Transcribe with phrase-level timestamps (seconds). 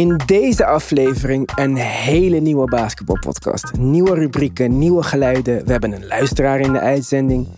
[0.00, 3.72] In deze aflevering een hele nieuwe basketbalpodcast.
[3.78, 5.64] Nieuwe rubrieken, nieuwe geluiden.
[5.64, 7.48] We hebben een luisteraar in de uitzending.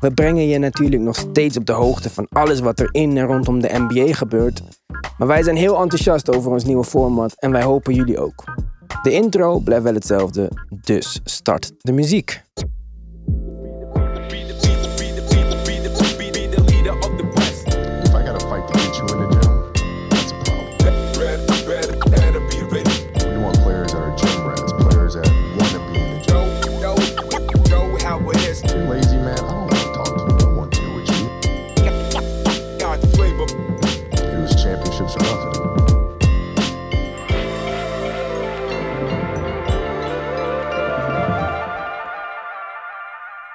[0.00, 3.26] We brengen je natuurlijk nog steeds op de hoogte van alles wat er in en
[3.26, 4.62] rondom de NBA gebeurt.
[5.18, 8.44] Maar wij zijn heel enthousiast over ons nieuwe format en wij hopen jullie ook.
[9.02, 10.50] De intro blijft wel hetzelfde,
[10.80, 12.42] dus start de muziek.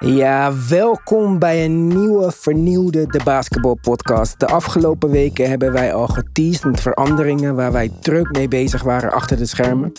[0.06, 4.40] Ja, welkom bij een nieuwe, vernieuwde De Basketball Podcast.
[4.40, 9.12] De afgelopen weken hebben wij al geteased met veranderingen waar wij druk mee bezig waren
[9.12, 9.92] achter de schermen.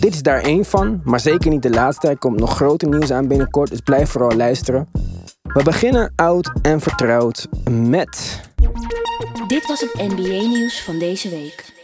[0.00, 2.08] Dit is daar één van, maar zeker niet de laatste.
[2.08, 4.88] Er komt nog groter nieuws aan binnenkort, dus blijf vooral luisteren.
[5.42, 8.40] We beginnen oud en vertrouwd met.
[9.46, 11.76] Dit was het NBA-nieuws van deze week.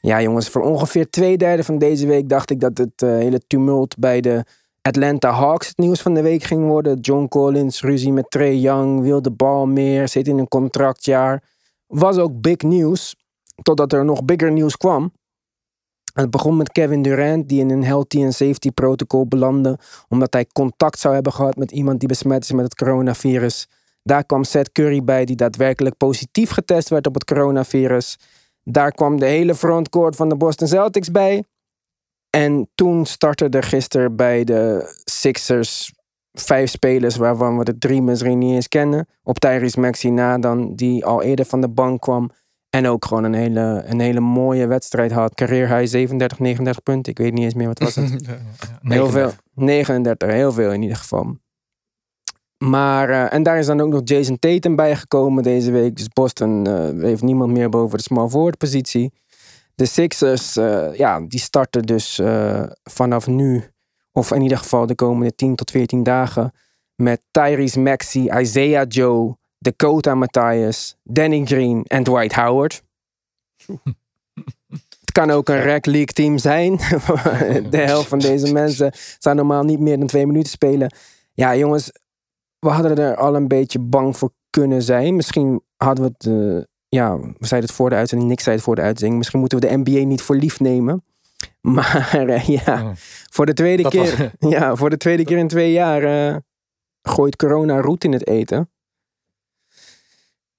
[0.00, 3.40] Ja, jongens, voor ongeveer twee derde van deze week dacht ik dat het eh, hele
[3.46, 4.44] tumult bij de
[4.82, 6.98] Atlanta Hawks het nieuws van de week ging worden.
[6.98, 11.42] John Collins, ruzie met Trey Young, wil de bal meer, zit in een contractjaar.
[11.86, 13.16] Was ook big nieuws,
[13.62, 15.12] totdat er nog bigger nieuws kwam.
[16.14, 20.46] Het begon met Kevin Durant, die in een healthy and safety protocol belandde, omdat hij
[20.52, 23.68] contact zou hebben gehad met iemand die besmet is met het coronavirus.
[24.02, 28.18] Daar kwam Seth Curry bij, die daadwerkelijk positief getest werd op het coronavirus.
[28.64, 31.44] Daar kwam de hele frontcourt van de Boston Celtics bij.
[32.30, 35.92] En toen startte er gisteren bij de Sixers
[36.32, 39.06] vijf spelers waarvan we de drie misschien niet eens kennen.
[39.22, 42.30] Op Tyrese Maxey na dan, die al eerder van de bank kwam.
[42.70, 45.34] En ook gewoon een hele, een hele mooie wedstrijd had.
[45.34, 47.12] Career high 37, 39 punten.
[47.12, 48.26] Ik weet niet eens meer wat was het.
[48.82, 49.32] Heel veel.
[49.54, 51.36] 39, heel veel in ieder geval.
[52.64, 55.96] Maar, eh, en daar is dan ook nog Jason Tatum bijgekomen deze week.
[55.96, 59.12] Dus Boston eh, heeft niemand meer boven de small forward positie.
[59.80, 63.64] De Sixers, eh, ja, die starten dus eh, vanaf nu,
[64.12, 66.52] of in ieder geval de komende 10 tot 14 dagen,
[66.94, 72.82] met Tyrese Maxey, Isaiah Joe, Dakota Matthias, Danny Green en Dwight Howard.
[75.00, 76.76] Het kan ook een rec league team zijn.
[77.70, 80.94] de helft van deze mensen zou normaal niet meer dan twee minuten spelen.
[81.32, 81.92] Ja, jongens,
[82.58, 85.16] we hadden er al een beetje bang voor kunnen zijn.
[85.16, 88.64] Misschien hadden we het eh, ja, we zeiden het voor de uitzending, niks zei het
[88.64, 89.18] voor de uitzending.
[89.18, 91.02] Misschien moeten we de NBA niet voor lief nemen.
[91.60, 92.90] Maar eh, ja, Oh.
[93.30, 96.36] voor de tweede Dat keer, ja, voor de tweede keer in twee jaar eh,
[97.02, 98.70] gooit corona roet in het eten.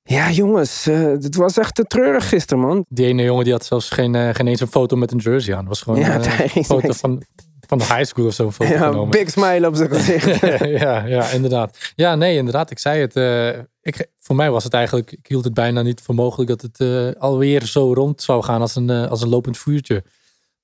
[0.03, 2.85] Ja, jongens, eh, het was echt te treurig gisteren, man.
[2.89, 5.59] Die ene jongen die had zelfs geen, geen eens een foto met een jersey aan.
[5.59, 6.15] Het was gewoon Ja,
[6.55, 7.23] een foto van,
[7.71, 8.45] van de high school of zo.
[8.45, 9.09] een Foto Ja, genomen.
[9.09, 10.39] big smile op zijn gezicht.
[10.83, 11.77] ja, ja, inderdaad.
[11.95, 12.71] Ja, nee, inderdaad.
[12.71, 13.15] Ik zei het.
[13.15, 16.61] eh, ik, voor mij was het eigenlijk, ik hield het bijna niet voor mogelijk dat
[16.61, 20.03] het eh, alweer zo rond zou gaan als een, eh, als een lopend vuurtje.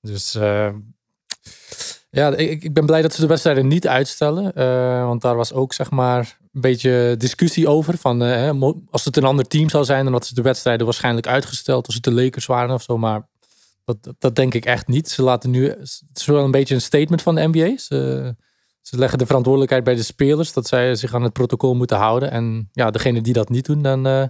[0.02, 0.32] Dus
[2.10, 4.52] ja, ik, ik ben blij dat ze de wedstrijden niet uitstellen.
[5.08, 7.98] want daar was ook zeg maar een beetje discussie over.
[7.98, 8.22] Van,
[8.92, 11.86] als het een ander team zou zijn, dan had ze de wedstrijden waarschijnlijk uitgesteld.
[11.86, 12.98] Als het de Lakers waren of zo.
[12.98, 13.28] Maar
[14.02, 15.10] dat, dat- denk ik echt niet.
[15.10, 17.78] Ze laten nu, het is wel een beetje een statement van de NBA.
[17.78, 18.36] Ze,
[18.82, 22.32] ze leggen de verantwoordelijkheid bij de spelers dat zij zich aan het protocol moeten houden.
[22.32, 24.24] En ja, degene die dat niet doen, dan eh,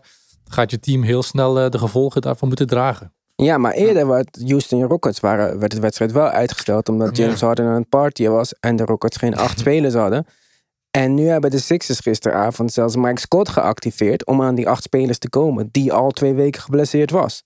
[0.45, 3.11] gaat je team heel snel eh, de gevolgen daarvan moeten dragen.
[3.35, 7.65] Ja, maar eerder werd Houston Rockets waren, werd de wedstrijd wel uitgesteld omdat James Harden
[7.65, 10.25] aan het partyen was en de Rockets geen acht spelers hadden.
[10.91, 15.17] En nu hebben de Sixers gisteravond zelfs Mike Scott geactiveerd om aan die acht spelers
[15.17, 17.43] te komen, die al twee weken geblesseerd was.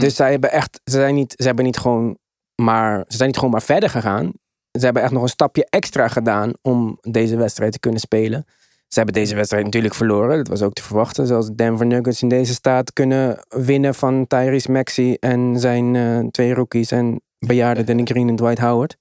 [0.00, 2.18] Dus zij hebben echt, ze zijn niet, ze hebben niet gewoon
[2.62, 4.32] maar, ze zijn niet gewoon maar verder gegaan.
[4.78, 8.44] Ze hebben echt nog een stapje extra gedaan om deze wedstrijd te kunnen spelen.
[8.88, 10.36] Ze hebben deze wedstrijd natuurlijk verloren.
[10.36, 11.26] Dat was ook te verwachten.
[11.26, 16.18] Zoals de Denver Nuggets in deze staat kunnen winnen van Tyrese Maxey en zijn eh,
[16.18, 18.96] twee rookies en bejaarde Danny Green en Dwight Howard.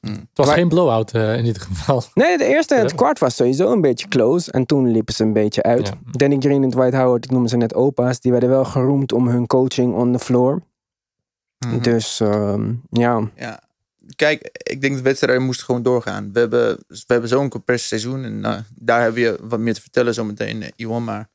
[0.00, 2.02] Het was Maar- geen blowout eh, in ieder geval.
[2.14, 2.96] Nee, de eerste en het Ja.
[2.96, 4.52] kwart was sowieso een beetje close.
[4.52, 5.86] En toen liepen ze een beetje uit.
[5.86, 5.94] Ja.
[6.10, 9.28] Danny Green en Dwight Howard, ik noemde ze net opa's, die werden wel geroemd om
[9.28, 10.62] hun coaching on the floor.
[11.66, 11.82] Mhm.
[11.82, 13.60] Dus ehm, ja, Ja.
[14.16, 16.32] Kijk, ik denk dat wedstrijden moesten gewoon doorgaan.
[16.32, 18.24] We hebben, we hebben zo'n compressed seizoen.
[18.24, 21.04] En eh, daar heb je wat meer te vertellen zometeen, eh, Iwan.
[21.04, 21.28] Maar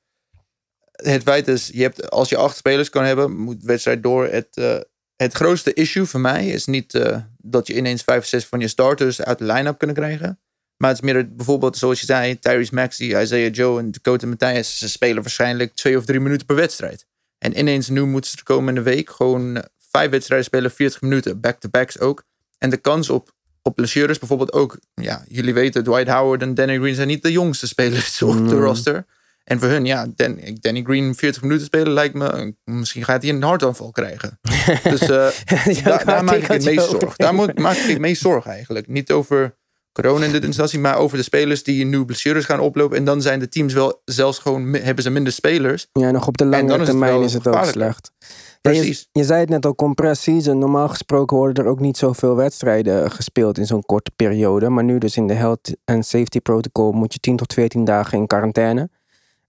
[0.91, 4.27] het feit is, je hebt, als je acht spelers kan hebben, moet de wedstrijd door.
[4.27, 4.75] Het, eh,
[5.15, 8.67] het grootste issue voor mij is niet eh, dat je ineens vijf, zes van je
[8.67, 10.39] starters uit de line-up kunnen krijgen.
[10.77, 14.77] Maar het is meer bijvoorbeeld, zoals je zei, Tyrese Maxey, Isaiah Joe en Dakota Mathias.
[14.77, 17.05] Ze spelen waarschijnlijk twee of drie minuten per wedstrijd.
[17.37, 21.39] En ineens nu moeten ze de komende week gewoon vijf wedstrijden spelen 40 minuten.
[21.39, 22.23] Back-to-backs ook.
[22.57, 23.31] En de kans op,
[23.61, 24.77] op blessures bijvoorbeeld ook.
[24.93, 28.55] Ja, jullie weten, Dwight Howard en Danny Green zijn niet de jongste spelers op de
[28.55, 29.05] roster.
[29.43, 32.55] En voor hun, ja, Dan, Danny Green 40 minuten spelen lijkt me...
[32.63, 34.39] Misschien gaat hij een hartaanval krijgen.
[34.83, 35.29] Dus eh,
[35.65, 37.15] Ja, daar, daar maak ik het meest zorg.
[37.15, 38.87] Daar moet, maak ik het meest zorg eigenlijk.
[38.87, 39.55] Niet over
[39.91, 42.97] corona in dit instantie, maar over de spelers die nu blessures gaan oplopen.
[42.97, 45.87] En dan zijn de teams wel zelfs gewoon, hebben ze minder spelers.
[45.91, 48.11] Ja, nog op de lange is termijn is het ook slecht.
[48.17, 48.27] Je,
[48.61, 49.09] Precies.
[49.11, 50.57] je zei het net al, compressed season.
[50.57, 54.69] Normaal gesproken worden er ook niet zoveel wedstrijden gespeeld in zo'n korte periode.
[54.69, 58.17] Maar nu dus in de Health and Safety Protocol moet je 10 tot 14 dagen
[58.17, 58.89] in quarantaine.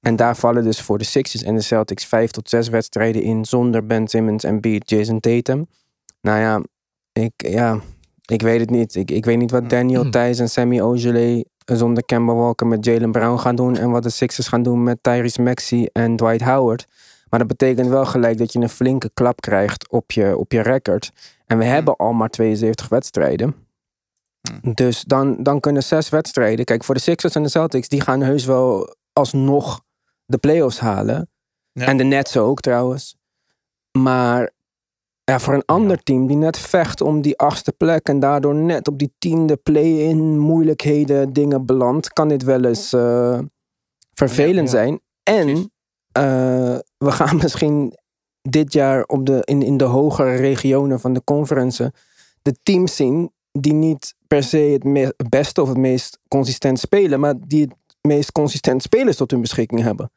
[0.04, 3.44] En daar vallen dus voor de Sixers en de Celtics 5 tot 6 wedstrijden in
[3.44, 5.66] zonder Ben Simmons en beat Jason Tatum.
[6.20, 6.62] Nou ja,
[7.12, 7.80] ik, ja,
[8.24, 8.94] ik weet het niet.
[8.94, 13.12] Ik, ik weet niet wat Daniel Thijs en Sammy Ojeley zonder Kemba Walker met Jalen
[13.12, 13.76] Brown gaan doen.
[13.76, 16.86] En wat de Sixers gaan doen met Tyrese Maxey en Dwight Howard.
[17.28, 20.60] Maar dat betekent wel gelijk dat je een flinke klap krijgt op je, op je
[20.60, 21.12] record.
[21.46, 23.54] En we hebben al maar 72 wedstrijden.
[24.74, 26.64] Dus dan, dan kunnen zes wedstrijden.
[26.64, 29.82] Kijk, voor de Sixers en de Celtics, die gaan heus wel alsnog
[30.26, 31.30] de playoffs halen.
[31.72, 31.86] Ja.
[31.86, 33.16] En de Nets ook trouwens.
[33.98, 34.50] Maar
[35.24, 38.88] ja, voor een ander team die net vecht om die achtste plek en daardoor net
[38.88, 43.38] op die tiende play-in moeilijkheden dingen belandt, kan dit wel eens eh,
[44.14, 44.84] vervelend Ja, ja.
[44.84, 45.00] zijn.
[45.22, 45.48] En
[46.12, 47.92] eh, we gaan misschien
[48.42, 51.90] dit jaar op de, in, in de hogere regionen van de conferences
[52.42, 56.78] de teams zien die niet per se het me- het beste of het meest consistent
[56.78, 57.74] spelen, maar die het
[58.08, 60.10] meest consistent spelers tot hun beschikking hebben.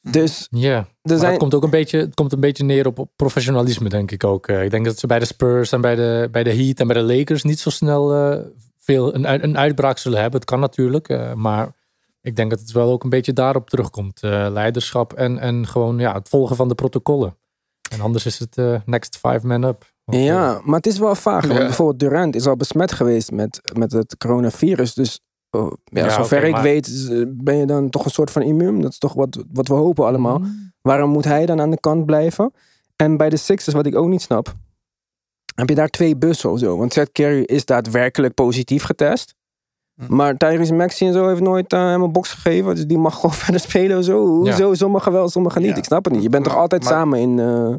[0.00, 3.88] Dus Ja, er het komt ook een beetje, het komt een beetje neer op, professionalisme,
[3.88, 4.46] denk ik ook.
[4.46, 6.86] Eh, ik denk dat ze bij de Spurs en bij de, bij de Heat en
[6.86, 8.40] bij de Lakers niet zo snel eh,
[8.78, 10.40] veel een, een uitbraak zullen hebben.
[10.40, 11.72] Het kan natuurlijk, eh, maar
[12.20, 14.22] ik denk dat het wel ook een beetje daarop terugkomt.
[14.22, 17.36] Eh, leiderschap en, en gewoon ja, het volgen van de protocollen.
[17.92, 19.92] En anders is het eh, next five man up.
[20.04, 21.46] Ja, maar het is wel vaag.
[21.46, 21.64] Want Ja.
[21.64, 24.94] bijvoorbeeld Durant is al besmet geweest met, met het coronavirus.
[24.94, 25.20] Dus
[25.50, 28.42] oh, ja, Ja, zover ik maar- weet is, ben je dan toch een soort van
[28.42, 28.80] immuun.
[28.80, 30.38] Dat is toch wat, wat we hopen allemaal.
[30.38, 30.72] Mm.
[30.82, 32.52] Waarom moet hij dan aan de kant blijven?
[32.96, 34.54] En bij de Sixers, wat ik ook niet snap,
[35.54, 36.76] heb je daar twee bussen of zo.
[36.76, 39.34] Want Seth Curry is daadwerkelijk positief getest.
[39.94, 40.14] Hm.
[40.14, 42.74] Maar Tyrese Maxey en zo heeft nooit uh, hem een box gegeven.
[42.74, 44.26] Dus die mag gewoon verder spelen of zo.
[44.26, 44.74] Hoezo?
[44.74, 45.70] Sommigen wel, sommigen niet.
[45.70, 45.76] Ja.
[45.76, 46.22] Ik snap het niet.
[46.22, 47.38] Je bent toch altijd maar- samen in...
[47.38, 47.74] eh,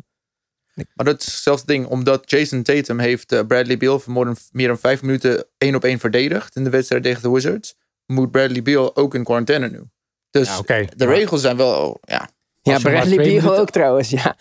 [0.93, 1.85] Maar dat is hetzelfde ding.
[1.87, 5.75] Omdat Jason Tatum heeft eh, Bradley Beal voor meer dan, meer dan vijf minuten één
[5.75, 6.55] op één verdedigd.
[6.55, 7.75] In de wedstrijd tegen de Wizards.
[8.05, 9.81] Moet Bradley Beal ook in quarantaine nu.
[10.29, 11.97] Dus Ja, de regels zijn wel...
[12.01, 12.29] Ja,
[12.61, 14.35] Ja, maar Bradley Beal minuten- ook trouwens, ja.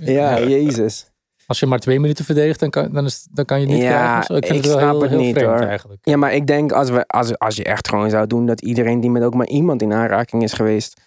[0.00, 1.06] ja, jezus.
[1.46, 3.82] Als je maar twee minuten verdedigt, dan kan, dan is, dan kan je het niet
[3.84, 4.18] Ja, krijgen.
[4.18, 4.34] of zo.
[4.34, 5.60] Ik vind ik het wel snap heel, het heel niet, hoor.
[5.60, 6.00] eigenlijk.
[6.06, 9.00] Ja, maar ik denk als, we, als, als je echt gewoon zou doen dat iedereen
[9.00, 11.00] die met ook maar iemand in aanraking is geweest,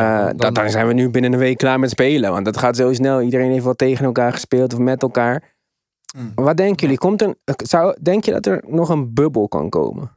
[0.00, 2.30] eh, dan- dan, dan zijn we nu binnen een week klaar met spelen.
[2.32, 3.20] Want dat gaat zo snel.
[3.22, 5.54] Iedereen heeft wel tegen elkaar gespeeld of met elkaar.
[6.16, 6.32] Mm.
[6.34, 6.98] Wat denken jullie?
[6.98, 10.16] Komt er, zou, denk je dat er nog een bubbel kan komen?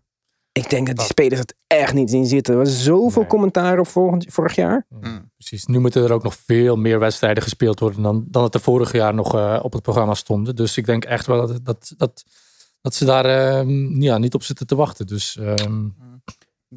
[0.51, 2.53] Ik denk dat die spelers het echt niet zien zitten.
[2.53, 3.29] Er was zoveel Nee.
[3.29, 4.85] commentaar op vorig, vorig jaar.
[4.89, 5.31] Mm.
[5.37, 5.65] Precies.
[5.65, 8.91] Nu moeten er ook nog veel meer wedstrijden gespeeld worden dan, dan het er vorig
[8.91, 10.55] jaar nog eh, op het programma stonden.
[10.55, 12.23] Dus ik denk echt wel dat, dat, dat,
[12.81, 15.07] dat ze daar ehm, ja, niet op zitten te wachten.
[15.07, 15.87] Dus ehm,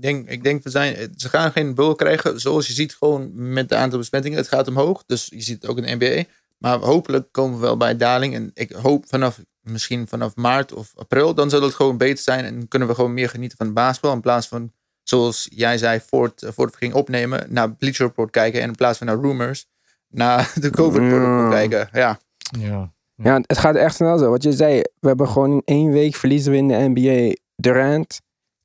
[0.02, 2.40] denk, ik denk we zijn, ze gaan geen bul krijgen.
[2.40, 4.38] Zoals je ziet, gewoon met het aantal besmettingen.
[4.38, 5.04] Het gaat omhoog.
[5.06, 6.24] Dus je ziet het ook in de NBA.
[6.58, 8.34] Maar hopelijk komen we wel bij daling.
[8.34, 11.34] En ik hoop vanaf misschien vanaf maart of april.
[11.34, 12.44] Dan zal het gewoon beter zijn.
[12.44, 14.12] En kunnen we gewoon meer genieten van het basketbal.
[14.12, 17.46] In plaats van, zoals jij zei, voort, voordat we gingen opnemen.
[17.48, 18.60] Naar Bleacher Report kijken.
[18.60, 19.66] En in plaats van naar Rumors.
[20.08, 21.48] Naar de COVID protocol Ja.
[21.50, 21.88] kijken.
[21.92, 22.18] Ja.
[22.60, 22.92] ja.
[23.22, 24.30] Ja, het gaat echt snel zo.
[24.30, 27.34] Wat je zei, we hebben gewoon in één week verliezen we in de NBA.
[27.56, 28.20] Durant,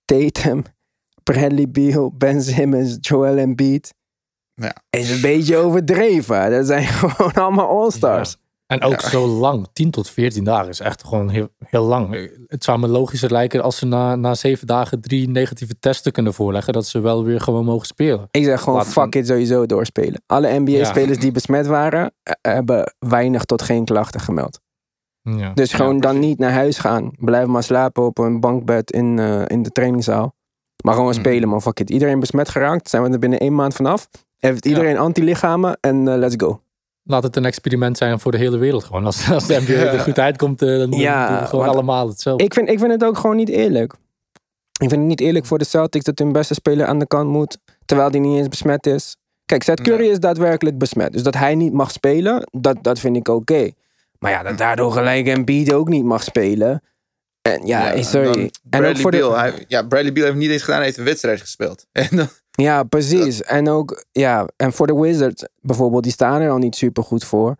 [0.05, 0.63] Tatum,
[1.23, 3.93] Bradley Beal, Ben Simmons, Joel Embiid.
[4.53, 4.75] Ja.
[4.89, 6.51] Is een beetje overdreven.
[6.51, 8.37] Dat zijn gewoon allemaal all-stars.
[8.67, 9.09] En ook Ja.
[9.09, 12.31] zo lang, 10 tot 14 dagen is echt gewoon heel, heel lang.
[12.47, 16.33] Het zou me logischer lijken als ze na, na zeven dagen drie negatieve testen kunnen
[16.33, 18.27] voorleggen, dat ze wel weer gewoon mogen spelen.
[18.31, 20.21] Ik zeg gewoon, Laat fuck it, sowieso doorspelen.
[20.25, 24.59] Alle NBA-spelers die besmet waren, eh, hebben weinig tot geen klachten gemeld.
[25.21, 25.53] Ja.
[25.53, 27.11] Dus gewoon Ja, dan niet naar huis gaan.
[27.19, 30.33] Blijf maar slapen op een bankbed in, eh, in de trainingszaal.
[30.83, 31.19] Maar gewoon Mm.
[31.19, 31.61] spelen, man.
[31.61, 31.89] Fuck it.
[31.89, 32.89] Iedereen besmet geraakt.
[32.89, 34.09] Zijn we er binnen één maand vanaf.
[34.37, 36.61] Heeft iedereen antilichamen en eh, let's go.
[37.03, 39.05] Laat het een experiment zijn voor de hele wereld gewoon.
[39.05, 42.43] Als, als de NBA er goed uitkomt, eh, dan Ja, doen we gewoon allemaal hetzelfde.
[42.43, 43.93] Ik vind, ik vind het ook gewoon niet eerlijk.
[44.79, 47.29] Ik vind het niet eerlijk voor de Celtics dat hun beste speler aan de kant
[47.29, 47.57] moet.
[47.85, 49.15] Terwijl die niet eens besmet is.
[49.45, 50.09] Kijk, Seth Curry Nee.
[50.11, 51.13] is daadwerkelijk besmet.
[51.13, 53.69] Dus dat hij niet mag spelen, dat, dat vind ik oké.
[54.19, 56.81] Maar ja, dat daardoor gelijk Embiid ook niet mag spelen.
[57.49, 58.29] En ja, Ja, sorry.
[58.29, 59.31] En ook Bradley voor de.
[59.31, 60.77] Hij, ja, Bradley Beal heeft niet eens gedaan.
[60.77, 61.85] Hij heeft een wedstrijd gespeeld.
[61.91, 63.41] En dan, Ja, precies.
[63.41, 67.23] En ook, ja, en voor de Wizards bijvoorbeeld, die staan er al niet super goed
[67.23, 67.55] voor.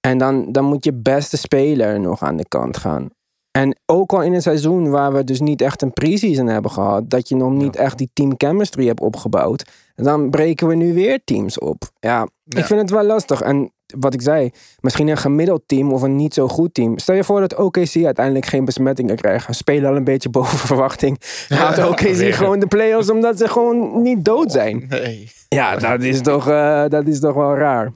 [0.00, 3.10] En dan, dan moet je beste speler nog aan de kant gaan.
[3.50, 7.10] En ook al in een seizoen waar we dus niet echt een pre-season hebben gehad,
[7.10, 11.20] dat je nog niet echt die team chemistry hebt opgebouwd, dan breken we nu weer
[11.24, 11.90] teams op.
[12.00, 12.58] Ja, Ja.
[12.58, 13.40] ik vind het wel lastig.
[13.40, 16.98] En wat ik zei, misschien een gemiddeld team of een niet zo goed team.
[16.98, 19.54] Stel je voor dat OKC uiteindelijk geen besmettingen krijgen.
[19.54, 21.20] Spelen al een beetje boven verwachting.
[21.48, 24.84] Haalt OKC gewoon de play-offs omdat ze gewoon niet dood zijn.
[24.88, 25.30] Nee.
[25.48, 27.92] Ja, dat is toch, eh, dat is toch wel raar.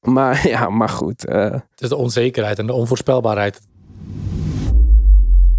[0.00, 1.26] Maar ja, maar goed.
[1.26, 3.60] eh, Het is de onzekerheid en de onvoorspelbaarheid.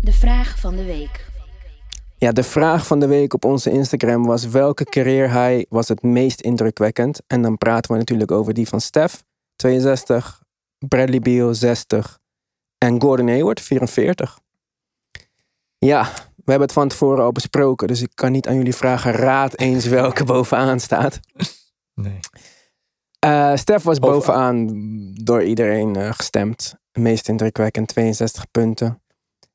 [0.02, 1.26] De vraag van de week.
[2.18, 6.04] Ja, de vraag van de week op onze Instagram was welke career high was het
[6.04, 7.22] meest indrukwekkend?
[7.28, 9.24] En dan praten we natuurlijk over die van Steph,
[9.58, 10.42] 62,
[10.88, 12.20] Bradley Beal, 60
[12.78, 14.40] en Gordon Hayward, 44.
[15.78, 16.04] Ja,
[16.36, 19.60] we hebben het van tevoren al besproken, dus ik kan niet aan jullie vragen, raad
[19.60, 21.20] eens welke bovenaan staat.
[21.94, 22.20] Nee.
[23.20, 24.66] Eh Steph was Bovenaan.
[24.66, 26.76] bovenaan door iedereen eh, gestemd.
[26.92, 29.02] Meest indrukwekkend, 62 punten.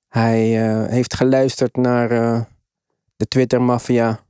[0.09, 2.41] Hij eh, heeft geluisterd naar eh,
[3.17, 4.21] de Twitter-maffia.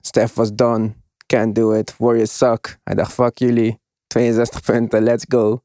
[0.00, 0.92] Steph was done.
[1.26, 1.94] Can't do it.
[1.98, 2.78] Warriors suck.
[2.82, 3.80] Hij dacht, fuck jullie.
[4.14, 5.62] 62 punten, let's go.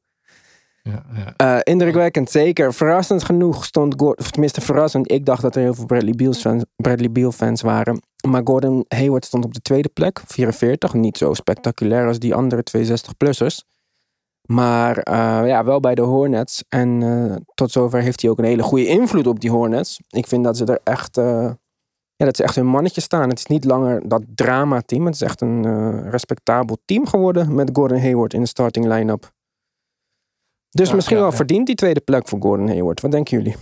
[0.82, 1.34] Ja, ja.
[1.36, 2.74] Eh, indrukwekkend, zeker.
[2.74, 4.18] Verrassend genoeg stond Gordon...
[4.18, 5.12] Of tenminste, verrassend.
[5.12, 8.00] Ik dacht dat er heel veel Bradley Beal fans, Bradley Beal fans waren.
[8.28, 10.20] Maar Gordon Hayward stond op de tweede plek.
[10.26, 10.94] 44.
[10.94, 13.68] Niet zo spectaculair als die andere 62-plussers.
[14.42, 16.64] Maar eh, ja, wel bij de Hornets.
[16.68, 20.00] En eh, tot zover heeft hij ook een hele goede invloed op die Hornets.
[20.08, 21.20] Ik vind dat ze er echt...
[22.20, 23.28] ja, dat ze echt hun mannetje staan.
[23.28, 25.04] Het is niet langer dat drama-team.
[25.04, 29.32] Het is echt een eh, respectabel team geworden met Gordon Hayward in de starting line-up.
[30.70, 31.36] Dus Ja, misschien ja, wel ja.
[31.36, 33.00] verdient die tweede plek voor Gordon Hayward.
[33.00, 33.56] Wat denken jullie?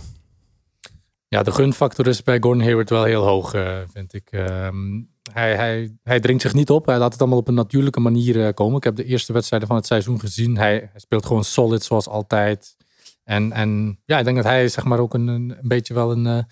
[1.27, 4.27] Ja, de gunfactor is bij Gordon Hayward wel heel hoog, eh, vind ik.
[4.31, 5.01] Ehm,
[5.31, 6.85] hij, hij, hij dringt zich niet op.
[6.85, 8.77] Hij laat het allemaal op een natuurlijke manier eh, komen.
[8.77, 10.57] Ik heb de eerste wedstrijden van het seizoen gezien.
[10.57, 12.75] Hij, hij speelt gewoon solid zoals altijd.
[13.23, 16.45] En, en ja, ik denk dat hij zeg maar ook een, een, beetje wel een,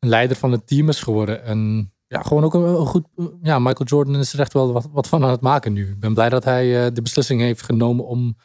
[0.00, 1.44] een leider van het team is geworden.
[1.44, 3.04] En ja, gewoon ook een, een goed...
[3.42, 5.88] Ja, Michael Jordan is er echt wel wat, wat van aan het maken nu.
[5.88, 8.36] Ik ben blij dat hij eh, de beslissing heeft genomen om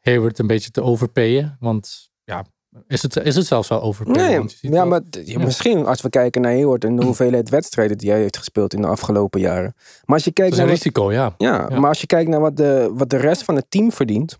[0.00, 1.56] Hayward een beetje te overpayen.
[1.60, 2.44] Want ja,
[2.86, 4.40] is het, is het zelfs wel overpayen?
[4.44, 7.98] Nee, ja, wel- maar ja, misschien als we kijken naar Hayward en de hoeveelheid wedstrijden
[7.98, 9.74] die hij heeft gespeeld in de afgelopen jaren.
[9.76, 11.34] Maar als je Dat kijkt is een naar wat, risico, ja.
[11.38, 11.78] ja, Ja.
[11.80, 14.36] maar als je kijkt naar wat de, wat de rest van het team verdient.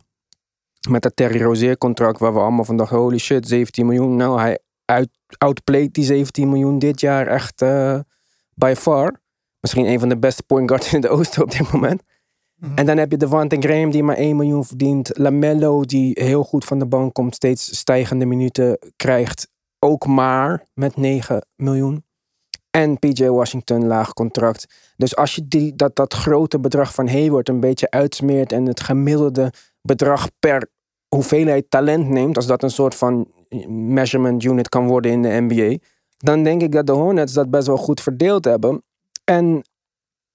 [0.88, 4.16] Met dat Terry Rozier contract waar we allemaal van dachten, holy shit, 17 miljoen.
[4.16, 4.58] Nou, hij
[4.88, 7.98] uit, outplayed die 17 miljoen dit jaar echt eh
[8.54, 9.20] by far.
[9.60, 12.02] Misschien een van de beste point guards in de Oosten op dit moment.
[12.74, 15.10] En dan heb je Devante Graham die maar 1 miljoen verdient.
[15.18, 19.50] Lamello die heel goed van de bank komt, steeds stijgende minuten krijgt.
[19.78, 22.04] Ook maar met 9 miljoen.
[22.70, 24.92] En PJ Washington laag contract.
[24.96, 28.80] Dus als je die, dat, dat grote bedrag van Hayward een beetje uitsmeert en het
[28.80, 29.52] gemiddelde
[29.82, 30.70] bedrag per
[31.08, 33.28] hoeveelheid talent neemt, als dat een soort van
[33.68, 35.76] measurement unit kan worden in de NBA,
[36.16, 38.82] dan denk ik dat de Hornets dat best wel goed verdeeld hebben.
[39.24, 39.62] En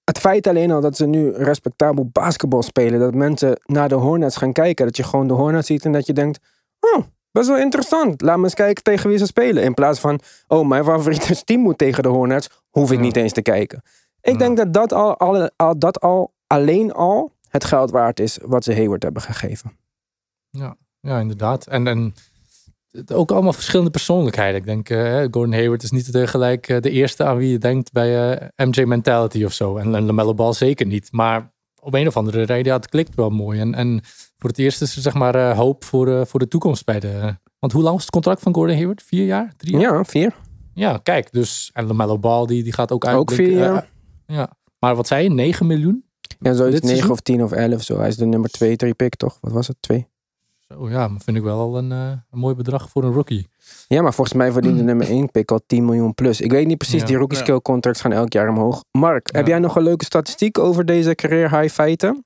[0.04, 4.36] het feit alleen al dat ze nu respectabel basketbal spelen, dat mensen naar de Hornets
[4.36, 6.38] gaan kijken, dat je gewoon de Hornets ziet en dat je denkt,
[6.80, 8.20] oh, best wel interessant.
[8.20, 9.62] Laat me eens kijken tegen wie ze spelen.
[9.62, 13.32] In plaats van, oh, mijn favoriete team moet tegen de Hornets, hoef ik niet eens
[13.32, 13.82] te kijken.
[14.20, 18.38] Ik denk dat dat al, al, al, dat al alleen al het geld waard is
[18.42, 19.76] wat ze Hayward hebben gegeven.
[20.50, 21.66] Ja, ja inderdaad.
[21.66, 22.14] En, en
[23.12, 24.54] ook allemaal verschillende persoonlijkheden.
[24.54, 27.92] Ik denk, eh, Gordon Hayward is niet tegelijk eh, de eerste aan wie je denkt
[27.92, 29.76] bij eh, MJ Mentality of zo.
[29.76, 31.12] En, en LaMelo Ball zeker niet.
[31.12, 33.60] Maar op een of andere reden, ja, het klikt wel mooi.
[33.60, 34.00] En, en
[34.36, 37.36] voor het eerst is er zeg maar hoop voor, voor de toekomst bij de...
[37.58, 39.02] Want hoe lang is het contract van Gordon Hayward?
[39.02, 39.52] Vier jaar?
[39.56, 39.94] Drie jaar?
[39.94, 40.34] Ja, vier.
[40.74, 41.32] Ja, kijk.
[41.32, 43.16] Dus, en LaMelo Ball, die, die gaat ook uit.
[43.16, 43.88] Ook vier jaar.
[44.26, 44.50] ja.
[44.78, 45.30] Maar wat zei je?
[45.30, 46.04] 9 miljoen?
[46.40, 47.10] Ja, zoiets Dit 9 seizoen?
[47.10, 47.98] of 10 of 11 zo.
[47.98, 49.38] Hij is de nummer 2, 3 pick toch?
[49.40, 49.76] Wat was het?
[49.80, 50.08] 2?
[50.78, 53.48] Zo, ja, dat vind ik wel al een, eh, een mooi bedrag voor een rookie.
[53.88, 56.40] Ja, maar volgens mij verdient de nummer 1 pick al 10 miljoen plus.
[56.40, 57.06] Ik weet niet precies, Ja.
[57.06, 57.42] die rookie Ja.
[57.44, 58.84] skill contracts gaan elk jaar omhoog.
[58.92, 59.50] Mark, heb Ja.
[59.50, 62.24] jij nog een leuke statistiek over deze career high feiten?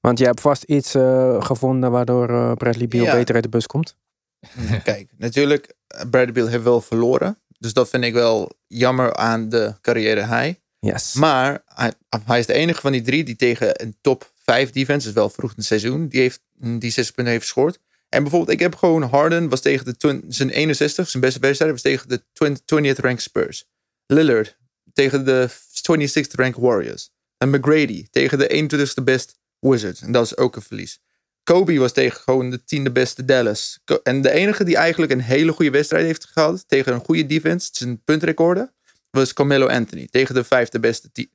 [0.00, 3.12] Want je hebt vast iets eh, gevonden waardoor eh, Bradley Beal Ja.
[3.12, 3.96] beter uit de bus komt.
[4.84, 5.74] Kijk, natuurlijk,
[6.10, 7.38] Bradley Beal heeft wel verloren.
[7.58, 10.54] Dus dat vind ik wel jammer aan de carrière high.
[10.78, 11.14] Yes.
[11.14, 11.92] Maar hij,
[12.24, 15.28] hij is de enige van die drie die tegen een top 5 defense, dus wel
[15.28, 17.78] vroeg in het seizoen, die, heeft, die 6 punten heeft gescoord.
[18.08, 21.82] En bijvoorbeeld, ik heb gewoon Harden, was tegen de zijn 61, zijn beste wedstrijd, was
[21.82, 23.64] tegen de 20th ranked Spurs.
[24.06, 24.56] Lillard
[24.92, 27.10] tegen de 26th ranked Warriors.
[27.38, 28.68] En McGrady tegen de
[28.98, 30.00] 21ste best Wizards.
[30.00, 31.00] En dat is ook een verlies.
[31.44, 33.80] Kobe was tegen gewoon de tiende beste Dallas.
[34.02, 37.68] En de enige die eigenlijk een hele goede wedstrijd heeft gehad tegen een goede defense,
[37.72, 38.72] zijn puntrecorder,
[39.10, 41.28] was Carmelo Anthony tegen de vijfde beste, te-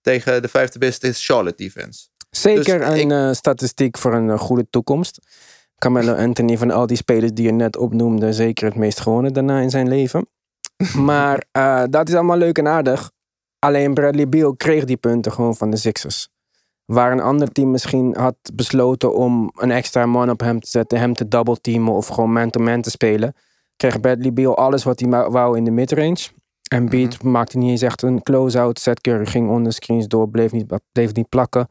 [0.00, 2.06] tegen de vijfde beste Charlotte defense.
[2.36, 5.18] Zeker dus een ik- eh, statistiek voor een eh, goede toekomst.
[5.78, 9.58] Carmelo Anthony van al die spelers die je net opnoemde, zeker het meest gewonnen daarna
[9.60, 10.26] in zijn leven.
[10.96, 13.10] Maar eh, dat is allemaal leuk en aardig.
[13.58, 16.28] Alleen Bradley Beal kreeg die punten gewoon van de Sixers.
[16.84, 20.98] Waar een ander team misschien had besloten om een extra man op hem te zetten,
[20.98, 23.34] hem te double teamen of gewoon man-to-man te spelen,
[23.76, 26.28] kreeg Bradley Beal alles wat hij wou in de midrange.
[26.68, 28.78] En Beat maakte niet eens echt een close-out.
[28.78, 31.66] Seth Curry ging onder screens door, bleef niet, bleef niet plakken.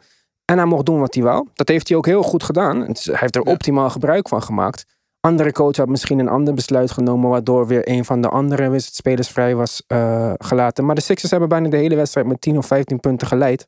[0.51, 1.48] En hij mocht doen wat hij wou.
[1.53, 2.77] Dat heeft hij ook heel goed gedaan.
[2.81, 3.51] Hij heeft er Ja.
[3.51, 4.86] optimaal gebruik van gemaakt.
[5.20, 9.27] Andere coach had misschien een ander besluit genomen, waardoor weer een van de andere wisselspelers
[9.29, 10.86] vrij was eh, gelaten.
[10.86, 13.67] Maar de Sixers hebben bijna de hele wedstrijd met 10 of 15 punten geleid.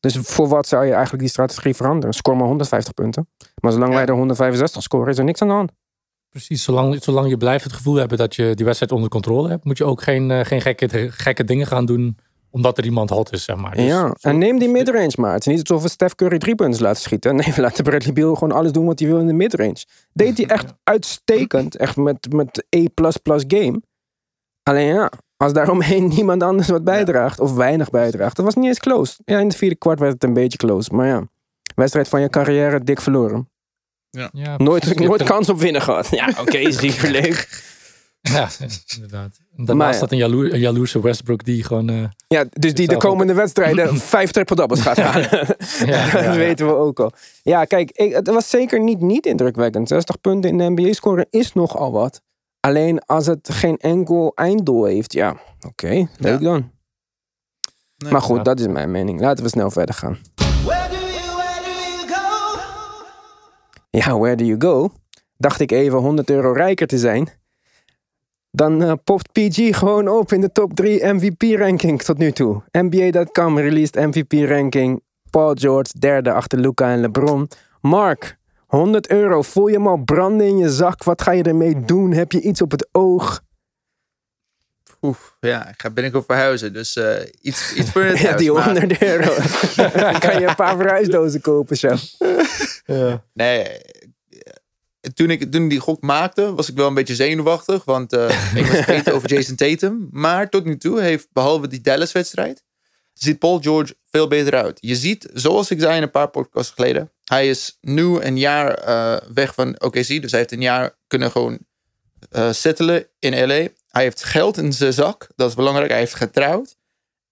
[0.00, 2.14] Dus voor wat zou je eigenlijk die strategie veranderen?
[2.14, 3.28] Score maar 150 punten.
[3.60, 3.96] Maar zolang Ja.
[3.96, 5.72] wij er 165 scoren, is er niks aan de hand.
[6.30, 9.64] Precies, zolang, zolang je blijft het gevoel hebben dat je die wedstrijd onder controle hebt,
[9.64, 12.18] moet je ook geen, eh, geen gekke, gekke dingen gaan doen
[12.50, 13.74] omdat er iemand hot is, zeg maar.
[13.74, 15.32] Dus ja, en neem die midrange maar.
[15.32, 17.36] Het is niet alsof we Steph Curry drie punten laten schieten.
[17.36, 19.84] Nee, we laten Bradley Beal gewoon alles doen wat hij wil in de midrange.
[20.12, 21.76] Deed hij echt uitstekend.
[21.76, 22.86] Echt met, met E++
[23.24, 23.82] game.
[24.62, 27.40] Alleen ja, als daaromheen niemand anders wat bijdraagt.
[27.40, 28.36] Of weinig bijdraagt.
[28.36, 29.20] Dat was niet eens close.
[29.24, 30.94] Ja, in het vierde kwart werd het een beetje close.
[30.94, 31.26] Maar ja,
[31.74, 33.50] wedstrijd van je carrière dik verloren.
[34.10, 36.08] ja, Nooit, nooit kans op winnen gehad.
[36.10, 37.68] Ja, oké, super leuk.
[38.20, 38.48] Ja,
[38.94, 39.40] inderdaad.
[39.64, 41.88] Daarnaast staat een, jaloer, een jaloerse Westbrook die gewoon...
[41.88, 45.28] eh, Ja, dus die de komende wedstrijden vijf triple-doubles gaat halen.
[45.86, 47.12] ja, dat ja, weten we ook al.
[47.42, 49.88] Ja, kijk, ik, het was zeker niet, niet indrukwekkend.
[49.88, 52.22] 60 punten in de NBA scoren is nogal wat.
[52.60, 55.36] Alleen als het geen enkel einddoel heeft, ja,
[55.66, 56.70] oké, leuk dan.
[57.96, 58.42] Nee, maar goed, ja.
[58.42, 59.20] dat is mijn mening.
[59.20, 60.18] Laten we snel verder gaan.
[63.90, 64.92] Ja, where do you go?
[65.36, 67.28] Dacht ik even 100 euro rijker te zijn.
[68.50, 72.62] Dan eh, popt PG gewoon op in de top 3 MVP-ranking tot nu toe.
[72.70, 75.02] NBA.com released MVP-ranking.
[75.30, 77.48] Paul George, derde achter Luca en LeBron.
[77.80, 79.42] Mark, 100 euro.
[79.42, 81.04] Voel je hem al branden in je zak?
[81.04, 82.12] Wat ga je ermee doen?
[82.12, 83.40] Heb je iets op het oog?
[85.02, 86.72] Oef, ja, ik ga binnenkort verhuizen.
[86.72, 89.34] Dus eh, iets, iets voor het Ja, die maar- 100 euro.
[90.00, 91.88] Dan kan je een paar verhuisdozen kopen zo.
[93.32, 93.99] Nee, eh,
[95.14, 97.84] toen ik, toen ik die gok maakte, was ik wel een beetje zenuwachtig.
[97.84, 100.08] Want eh, ik was vergeten over Jason Tatum.
[100.10, 102.62] Maar tot nu toe heeft, behalve die Dallas-wedstrijd,
[103.12, 104.78] ziet Paul George veel beter uit.
[104.80, 108.74] Je ziet, zoals ik zei in een paar podcasts geleden, hij is nu een jaar
[108.74, 110.06] eh, weg van OKC.
[110.06, 111.58] Dus hij heeft een jaar kunnen gewoon
[112.30, 113.68] eh settelen in LA.
[113.88, 115.90] Hij heeft geld in zijn zak, dat is belangrijk.
[115.90, 116.76] Hij heeft getrouwd.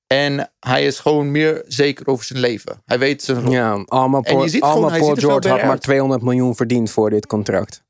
[0.08, 2.82] En hij is gewoon meer zeker over zijn leven.
[2.84, 3.52] Hij weet zijn rol.
[3.52, 5.82] Ja, allemaal En je Paul, ziet gewoon, allemaal hij Paul ziet George had maar uit.
[5.82, 7.86] 200 miljoen verdiend voor dit contract.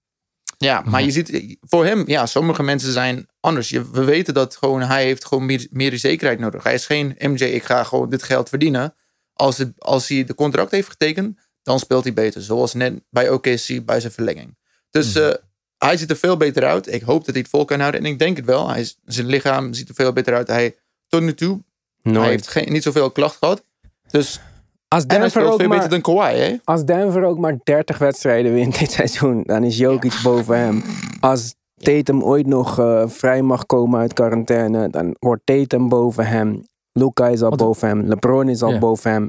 [0.57, 3.68] Ja, maar je ziet, voor hem, ja, sommige mensen zijn anders.
[3.68, 6.62] Je, we weten dat gewoon, hij heeft gewoon meer, meer zekerheid nodig.
[6.62, 8.94] Hij is geen MJ, ik ga gewoon dit geld verdienen.
[9.33, 12.42] Als, het, als hij de contract heeft getekend, dan speelt hij beter.
[12.42, 14.59] Zoals net bij OKC bij zijn verlenging.
[14.90, 15.35] Dus eh,
[15.76, 16.92] hij ziet er veel beter uit.
[16.92, 18.00] Ik hoop dat hij het vol kan houden.
[18.00, 18.68] En ik denk het wel.
[18.68, 20.48] Hij zijn lichaam ziet er veel beter uit.
[20.48, 20.76] Hij,
[21.09, 21.64] tot nu toe,
[22.02, 23.64] hij heeft geen, niet zoveel klacht gehad.
[24.11, 24.40] Dus,
[24.88, 26.56] Als Denver, speelt ook veel maar, beter dan Kawhi, hè?
[26.64, 30.82] als Denver ook maar 30 wedstrijden wint dit seizoen, dan is Jokic boven hem.
[31.20, 36.66] Als Tatum ooit nog eh, vrij mag komen uit quarantaine, dan wordt Tatum boven hem.
[36.92, 38.00] Luca is al Wat- boven hem.
[38.06, 38.78] LeBron is al Ja.
[38.78, 39.28] boven hem.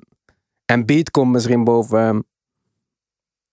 [0.65, 2.23] En Beat komt misschien boven hem.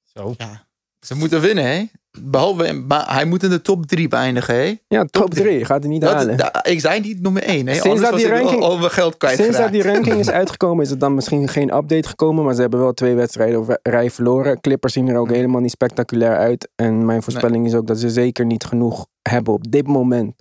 [0.04, 0.34] Zo.
[0.36, 0.65] Ja,
[1.06, 1.84] ze moeten winnen, hè?
[2.20, 4.74] Behalve, maar hij moet in de top drie beëindigen, hè?
[4.88, 6.36] Ja, top Top 3 gaat hij niet Dat, halen.
[6.36, 7.72] da- ik zei niet nummer één, hè?
[7.72, 10.30] Sinds Anders dat die ranking- al, al mijn geld kwijt Sinds dat die ranking is
[10.30, 12.44] uitgekomen, is er dan misschien geen update gekomen.
[12.44, 14.60] Maar ze hebben wel twee wedstrijden op rij verloren.
[14.60, 16.68] Clippers zien er ook helemaal niet spectaculair uit.
[16.74, 20.34] En mijn voorspelling is ook dat ze zeker niet genoeg hebben op dit moment.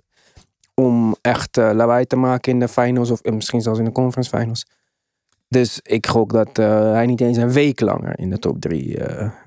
[0.74, 3.10] Om echt eh, lawaai te maken in de finals.
[3.10, 4.66] Of eh, misschien zelfs in de conference finals.
[5.48, 8.98] Dus ik gok dat eh, hij niet eens een week langer in de top 3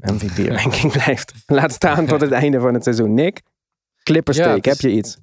[0.02, 1.34] MVP-ranking blijft.
[1.46, 3.14] Laat staan tot het einde van het seizoen.
[3.14, 3.42] Nick,
[4.04, 5.18] Clippers Ja, take, heb je iets?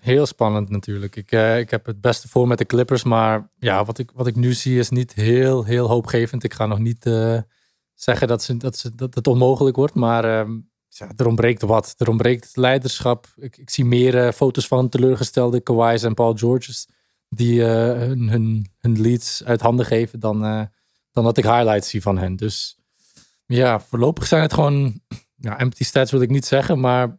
[0.00, 1.16] Heel spannend natuurlijk.
[1.16, 4.26] Ik, eh, ik heb het beste voor met de Clippers, maar ja, wat ik, wat
[4.26, 6.44] ik nu zie is niet heel, heel hoopgevend.
[6.44, 7.38] Ik ga nog niet eh,
[7.94, 11.94] zeggen dat, ze, dat, ze, dat het onmogelijk wordt, maar ehm, ja, er ontbreekt wat.
[11.98, 13.26] Er ontbreekt leiderschap.
[13.36, 16.88] Ik, ik zie meer eh, foto's van teleurgestelde Kawhi's en Paul George's
[17.28, 20.62] die eh, hun, hun, hun leads uit handen geven dan, eh,
[21.12, 22.36] dan dat ik highlights zie van hen.
[22.36, 22.78] Dus
[23.46, 25.00] ja, voorlopig zijn het gewoon
[25.36, 27.18] ja, empty stats wil ik niet zeggen, maar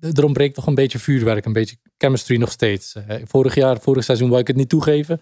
[0.00, 2.94] er ontbreekt toch een beetje vuurwerk, een beetje chemistry nog steeds.
[2.94, 5.20] Eh, vorig jaar, vorig seizoen wou ik het niet toegeven.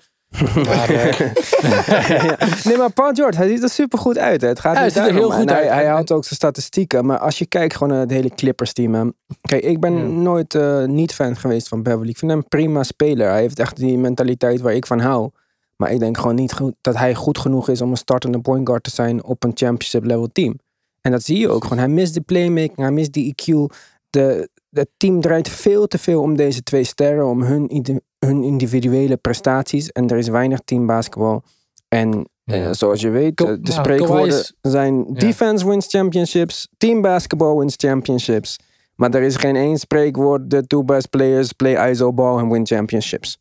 [0.64, 2.36] Maar, eh, Ja.
[2.64, 4.40] Nee, maar Paul George, hij ziet er super goed uit.
[4.40, 4.48] Hè.
[4.48, 5.68] Het gaat Ja, hij niet ziet er heel goed hij, uit.
[5.70, 7.06] hij houdt ook zijn statistieken.
[7.06, 8.94] Maar als je kijkt gewoon naar het hele Clippers team.
[8.94, 9.04] hè.
[9.40, 10.02] Kijk, ik ben Ja.
[10.02, 12.08] nooit eh, niet fan geweest van Beverly.
[12.08, 13.28] Ik vind hem een prima speler.
[13.30, 15.30] Hij heeft echt die mentaliteit waar ik van hou.
[15.76, 18.66] Maar ik denk gewoon niet goed, dat hij goed genoeg is om een startende point
[18.68, 20.58] guard te zijn op een championship level team.
[21.00, 21.78] En dat zie je ook gewoon.
[21.78, 23.74] Hij mist de playmaking, hij mist die EQ.
[24.10, 27.70] De, het team draait veel te veel om deze twee sterren, om hun,
[28.18, 29.92] hun individuele prestaties.
[29.92, 31.42] En er is weinig teambasketbal.
[31.88, 32.72] En eh, Ja.
[32.74, 38.56] zoals je weet, eh, de ja, spreekwoorden zijn defense wins championships, team basketball wins championships.
[38.94, 42.66] Maar er is geen één spreekwoord, de two best players play ISO ball and win
[42.66, 43.38] championships.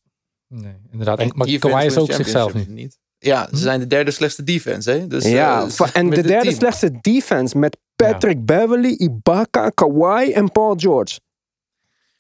[0.48, 1.20] Nee, inderdaad.
[1.20, 3.00] En, En maar Kawhi is ook zichzelf niet.
[3.20, 5.08] Ja, ze zijn de derde slechtste defense, hè?
[5.08, 6.56] Dus, ja, eh, va- en de derde team.
[6.56, 11.20] slechtste defense met Patrick Beverly, Ibaka, Kawhi en Paul George.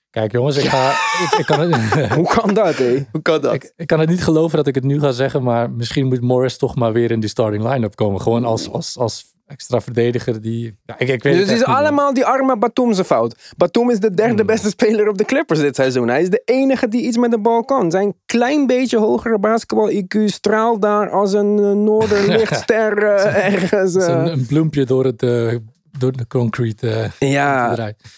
[0.10, 3.06] Kijk jongens, ik, ga, ik, ik, kan het, Hoe kan dat, hé?
[3.12, 3.54] Hoe kan dat?
[3.54, 6.22] ik, ik kan het niet geloven dat ik het nu ga zeggen, maar misschien moet
[6.22, 8.22] Morris toch maar weer in die starting line-up komen.
[8.22, 10.78] Gewoon als, als, als extra verdediger die...
[10.86, 13.54] Ja, ik, ik weet Dus het is allemaal die arme Batum zijn fout.
[13.58, 14.46] Batum is de derde Hmm.
[14.46, 16.08] beste speler op de Clippers dit seizoen.
[16.08, 17.92] Hij is de enige die iets met de bal kan.
[17.92, 23.96] Zijn klein beetje hogere basketbal IQ straalt daar als een uh, noorderlichtster eh, ergens.
[23.96, 24.08] Eh.
[24.08, 25.56] een, een bloempje door, het, eh,
[25.98, 27.76] door de concrete eh, ja,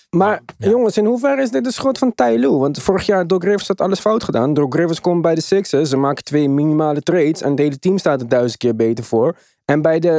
[0.09, 0.69] maar Ja.
[0.69, 2.57] jongens, in hoeverre is dit de schot van Ty Lue?
[2.57, 4.53] Want vorig jaar Doc Rivers had alles fout gedaan.
[4.53, 7.97] Doc Rivers komt bij de Sixers, ze maken twee minimale trades en het hele team
[7.97, 9.37] staat er duizend keer beter voor.
[9.69, 10.15] En bij de,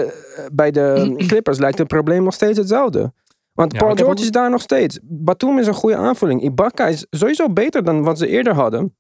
[0.52, 3.12] bij de Clippers lijkt het probleem nog steeds hetzelfde.
[3.52, 4.98] Want Ja, Paul George ook- is daar nog steeds.
[5.02, 6.42] Batum is een goede aanvulling.
[6.42, 8.96] Ibaka is sowieso beter dan wat ze eerder hadden.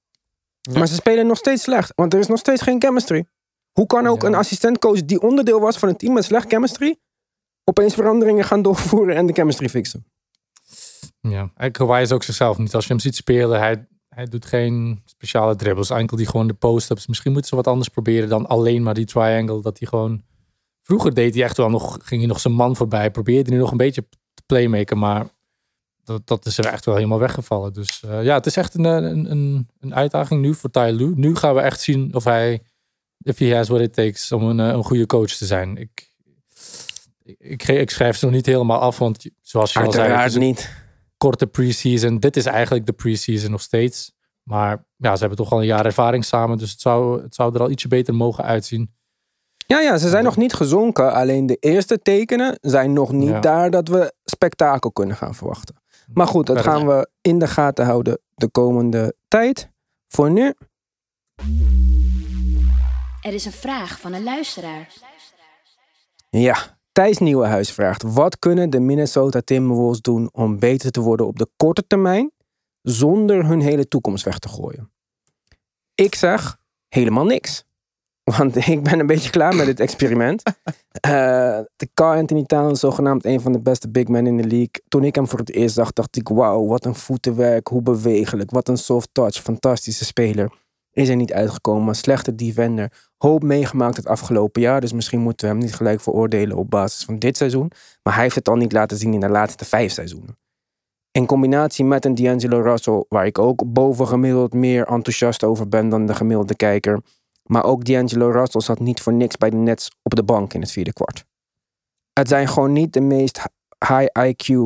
[0.74, 1.92] Maar ze spelen nog steeds slecht.
[1.94, 3.24] Want er is nog steeds geen chemistry.
[3.72, 4.28] Hoe kan ook Ja.
[4.28, 6.96] een assistentcoach die onderdeel was van een team met slecht chemistry...
[7.64, 10.04] opeens veranderingen gaan doorvoeren en de chemistry fixen?
[11.20, 12.74] Ja, en Kawhi is ook zichzelf niet.
[12.74, 15.90] Als je hem ziet spelen, hij, hij doet geen speciale dribbles.
[15.90, 17.06] Enkel die gewoon de post-ups.
[17.06, 19.62] Misschien moeten ze wat anders proberen dan alleen maar die triangle.
[19.62, 20.22] Dat hij gewoon...
[20.90, 23.10] Vroeger deed hij echt wel nog, ging hij nog zijn man voorbij.
[23.10, 25.26] Probeerde hij nog een beetje te playmaken, maar
[26.04, 27.72] dat, dat is er echt wel helemaal weggevallen.
[27.72, 31.12] Dus eh, ja, het is echt een, een, een, een uitdaging nu voor Ty Lue.
[31.14, 32.62] Nu gaan we echt zien of hij,
[33.22, 35.76] if he has what it takes om een, eh, een goede coach te zijn.
[35.76, 36.10] Ik,
[37.38, 40.28] ik, ik, schrijf ze nog niet helemaal af, want zoals je al zei, het Uiteraard
[40.28, 40.70] is een niet.
[41.16, 42.18] korte preseason.
[42.18, 44.12] Dit is eigenlijk de preseason nog steeds.
[44.42, 46.58] Maar ja, ze hebben toch al een jaar ervaring samen.
[46.58, 48.98] Dus het zou, het zou er al ietsje beter mogen uitzien.
[49.70, 51.12] Ja, ja, ze zijn nog niet gezonken.
[51.12, 53.40] Alleen de eerste tekenen zijn nog niet Ja.
[53.40, 55.74] daar dat we spektakel kunnen gaan verwachten.
[56.12, 59.70] Maar goed, dat gaan we in de gaten houden de komende tijd.
[60.08, 60.54] Voor nu,
[63.20, 64.88] Er is een vraag van een luisteraar.
[66.30, 66.78] ja.
[66.92, 71.48] Thijs Nieuwenhuis vraagt: Wat kunnen de Minnesota Timberwolves doen om beter te worden op de
[71.56, 72.30] korte termijn
[72.82, 74.92] zonder hun hele toekomst weg te gooien?
[75.94, 76.56] Ik zeg
[76.88, 77.64] helemaal niks.
[78.38, 80.42] Want ik ben een beetje klaar met dit experiment.
[81.76, 84.82] De Carl Anthony Towns, zogenaamd een van de beste big men in de league.
[84.88, 88.50] Toen ik hem voor het eerst zag, dacht ik: wauw, wat een voetenwerk, hoe bewegelijk,
[88.50, 90.52] wat een soft touch, fantastische speler.
[90.92, 92.92] Is er niet uitgekomen, slechte defender.
[93.16, 97.04] Hoop meegemaakt het afgelopen jaar, dus misschien moeten we hem niet gelijk veroordelen op basis
[97.04, 97.70] van dit seizoen.
[98.02, 100.38] Maar hij heeft het al niet laten zien in de laatste vijf seizoenen.
[101.12, 106.06] In combinatie met een D'Angelo Russell, waar ik ook bovengemiddeld meer enthousiast over ben dan
[106.06, 107.00] de gemiddelde kijker.
[107.50, 110.60] Maar ook D'Angelo Russell zat niet voor niks bij de Nets op de bank in
[110.60, 111.24] het vierde kwart.
[112.12, 113.42] Het zijn gewoon niet de meest
[113.86, 114.56] high IQ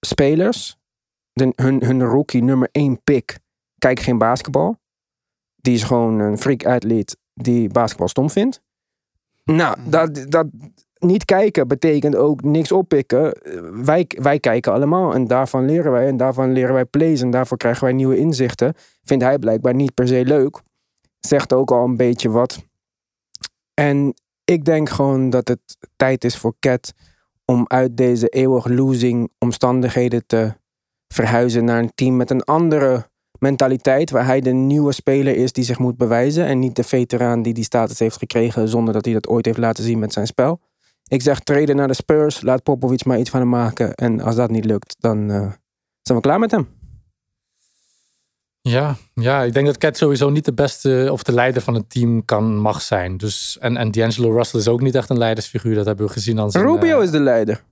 [0.00, 0.76] spelers.
[1.32, 3.38] De, hun, hun rookie nummer één pick
[3.78, 4.76] kijkt geen basketbal.
[5.56, 8.60] Die is gewoon een freak atleet die basketbal stom vindt.
[9.44, 10.46] Nou, dat, dat
[10.98, 13.38] niet kijken betekent ook niks oppikken.
[13.84, 16.06] Wij, wij kijken allemaal en daarvan leren wij.
[16.06, 18.74] En daarvan leren wij plays en daarvoor krijgen wij nieuwe inzichten.
[19.02, 20.62] Vindt hij blijkbaar niet per se leuk.
[21.20, 22.64] Zegt ook al een beetje wat.
[23.74, 25.60] En ik denk gewoon dat het
[25.96, 26.92] tijd is voor Cat
[27.44, 30.54] om uit deze eeuwig losing omstandigheden te
[31.08, 34.10] verhuizen naar een team met een andere mentaliteit.
[34.10, 36.46] Waar hij de nieuwe speler is die zich moet bewijzen.
[36.46, 39.58] En niet de veteraan die die status heeft gekregen zonder dat hij dat ooit heeft
[39.58, 40.60] laten zien met zijn spel.
[41.08, 42.40] Ik zeg treden naar de Spurs.
[42.40, 43.94] Laat Popovic maar iets van hem maken.
[43.94, 45.52] En als dat niet lukt, dan eh,
[46.02, 46.68] zijn we klaar met hem.
[48.68, 51.90] Ja, ja, ik denk dat Cat sowieso niet de beste of de leider van het
[51.90, 53.16] team kan, mag zijn.
[53.16, 55.74] Dus, en, en D'Angelo Russell is ook niet echt een leidersfiguur.
[55.74, 56.64] Dat hebben we gezien aan zijn...
[56.64, 57.62] Rubio eh, is de leider.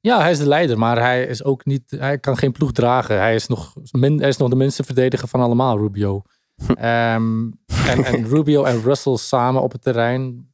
[0.00, 1.90] Ja, hij is de leider, maar hij is ook niet.
[1.90, 3.18] Hij kan geen ploeg dragen.
[3.18, 6.22] Hij is nog, min, hij is nog de minste verdediger van allemaal, Rubio.
[6.74, 7.50] Ehm,
[7.86, 10.52] en, en Rubio en Russell samen op het terrein.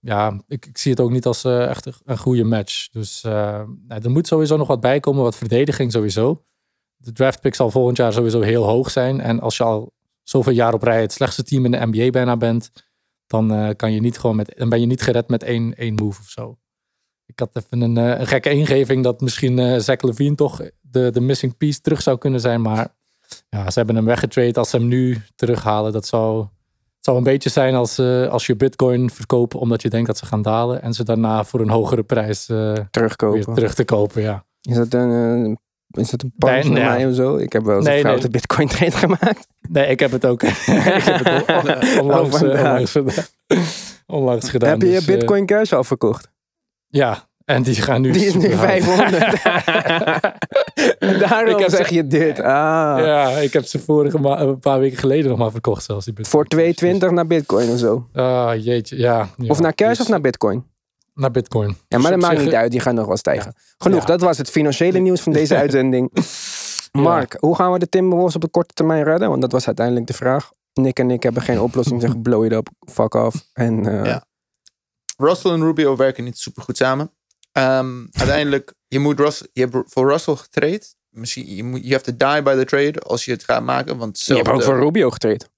[0.00, 2.88] Ja, ik, ik zie het ook niet als eh, echt een, een goede match.
[2.88, 6.44] Dus eh, nou, er moet sowieso nog wat bij komen, wat verdediging sowieso.
[6.96, 9.20] De draft pick zal volgend jaar sowieso heel hoog zijn.
[9.20, 12.36] En als je al zoveel jaar op rij het slechtste team in de NBA bijna
[12.36, 12.70] bent,
[13.26, 15.94] dan, eh, kan je niet gewoon met, dan ben je niet gered met één, één
[15.94, 16.56] move of zo.
[17.26, 21.10] Ik had even een, eh, een gekke ingeving dat misschien eh Zach Levine toch de,
[21.10, 22.60] de missing piece terug zou kunnen zijn.
[22.60, 22.88] Maar
[23.48, 24.58] ja, ze hebben hem weggetrade.
[24.58, 26.46] Als ze hem nu terughalen, dat zou,
[27.00, 27.98] zou een beetje zijn als,
[28.30, 30.82] als je bitcoin verkoopt omdat je denkt dat ze gaan dalen.
[30.82, 32.44] En ze daarna voor een hogere prijs
[32.90, 33.44] Terugkopen.
[33.44, 34.22] weer terug te kopen.
[34.22, 34.44] Ja.
[34.60, 35.58] Is dat een,
[35.96, 37.36] is dat een punch Nee, mij of zo?
[37.36, 38.02] Ik heb wel eens een nee.
[38.02, 39.46] foute bitcoin trade gemaakt.
[39.68, 40.42] Nee, ik heb het ook.
[40.46, 41.44] ik heb het
[41.94, 43.24] on- onlangs, Oh, eh, onlangs gedaan.
[44.06, 44.70] Onlangs gedaan.
[44.70, 46.30] heb je je dus, eh, bitcoin cash al verkocht?
[46.88, 48.10] ja, en die gaan nu.
[48.10, 48.70] Die is nu super hard.
[48.70, 49.42] 500.
[50.98, 52.38] en daarom Ik zeg je dit.
[52.40, 52.44] Ah.
[52.98, 56.04] Ja, ik heb ze vorige ma- een paar weken geleden nog maar verkocht zelfs.
[56.04, 56.34] Die bitcoin.
[56.34, 58.06] Voor 220 naar bitcoin of zo.
[58.12, 59.28] Ah, jeetje, ja.
[59.36, 59.48] ja.
[59.48, 60.64] Of naar cash Dus of naar bitcoin.
[61.16, 61.68] Naar bitcoin.
[61.68, 62.70] Ja, Dus maar dat maakt niet uit.
[62.70, 63.54] Die gaan nog wel stijgen.
[63.78, 64.06] Genoeg, Ja.
[64.06, 66.10] dat was het financiële nieuws van deze uitzending.
[66.92, 69.28] Mark, hoe gaan we de Timberwolves op de korte termijn redden?
[69.28, 70.50] Want dat was uiteindelijk de vraag.
[70.72, 72.00] Nick en ik hebben geen oplossing.
[72.00, 73.48] Zeggen blow it up, fuck off.
[73.52, 74.24] En eh, Ja.
[75.16, 77.10] Russell en Rubio werken niet super goed samen.
[77.52, 80.94] Ehm, uiteindelijk, je, moet Russell, je hebt voor Russell getraind.
[81.10, 83.96] Misschien, je, moet, je have to die by the trade als je het gaat maken.
[83.96, 85.48] Want je hebt ook voor Rubio getraind.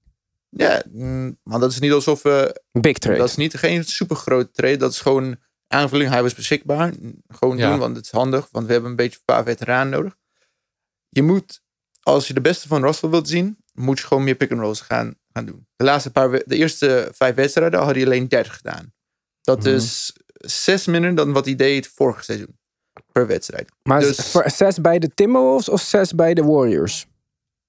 [0.48, 2.62] Ja, mm, maar dat is niet alsof we...
[2.72, 3.18] Big trade.
[3.18, 4.76] Dat is niet geen super grote trade.
[4.76, 5.36] Dat is gewoon
[5.68, 6.11] aanvulling.
[6.11, 6.92] Hij was beschikbaar.
[7.28, 7.70] Gewoon Ja.
[7.70, 8.48] doen, want het is handig.
[8.50, 10.16] Want we hebben een beetje een paar veteranen nodig.
[11.09, 11.61] Je moet,
[12.02, 15.44] als je de beste van Russell wilt zien, moet je gewoon meer pick-and-rolls gaan, gaan
[15.46, 15.66] doen.
[15.76, 18.92] De, laatste paar, de eerste vijf wedstrijden had hij alleen 30 gedaan.
[19.42, 19.68] Dat Mhm.
[19.74, 22.57] is zes minder dan wat hij deed vorig seizoen.
[23.12, 23.68] Per wedstrijd.
[23.83, 27.07] maar dus- voor zes bij de Timberwolves of zes bij de Warriors?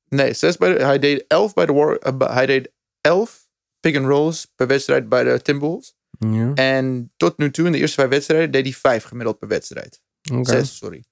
[0.07, 3.47] Nee, zes bij de, hij deed elf bij de War, eh, hij deed elf
[3.79, 5.95] pick-and-rolls per wedstrijd bij de Timberwolves.
[6.19, 6.51] Ja.
[6.53, 10.01] En tot nu toe, in de eerste vijf wedstrijden, deed hij vijf gemiddeld per wedstrijd.
[10.41, 11.03] Zes, sorry.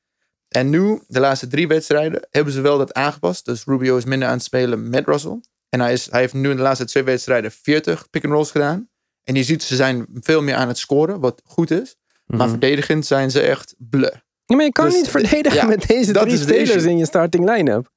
[0.47, 3.45] En nu, de laatste drie wedstrijden, hebben ze wel dat aangepast.
[3.45, 5.41] Dus Rubio is minder aan het spelen met Russell.
[5.69, 8.89] En hij, is, hij heeft nu in de laatste twee wedstrijden 40 pick-and-rolls gedaan.
[9.23, 11.95] En je ziet, ze zijn veel meer aan het scoren, wat goed is.
[12.25, 12.49] Maar Mhm.
[12.49, 14.15] verdedigend zijn ze echt bleh.
[14.45, 17.05] Ja, maar je kan Dus, niet verdedigen ja, met deze drie de spelers in je
[17.05, 17.91] starting line-up.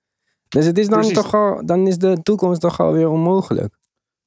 [0.49, 1.17] Dus het is dan Precies.
[1.17, 3.75] toch al, dan is de toekomst toch alweer onmogelijk.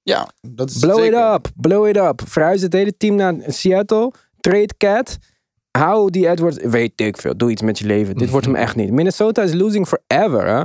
[0.03, 1.19] Ja, dat is Blow zeker.
[1.19, 2.21] it up, blow it up.
[2.25, 4.11] Verhuis het hele team naar Seattle.
[4.39, 5.17] Trade Cat.
[5.71, 6.57] Hou die Edwards.
[6.57, 7.37] Weet ik veel.
[7.37, 8.15] Doe iets met je leven.
[8.15, 8.91] Dit wordt hem echt niet.
[8.91, 10.47] Minnesota is losing forever.
[10.47, 10.63] Hè?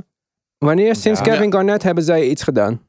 [0.59, 1.25] Wanneer sinds Ja.
[1.25, 2.83] Kevin Garnett hebben zij iets gedaan?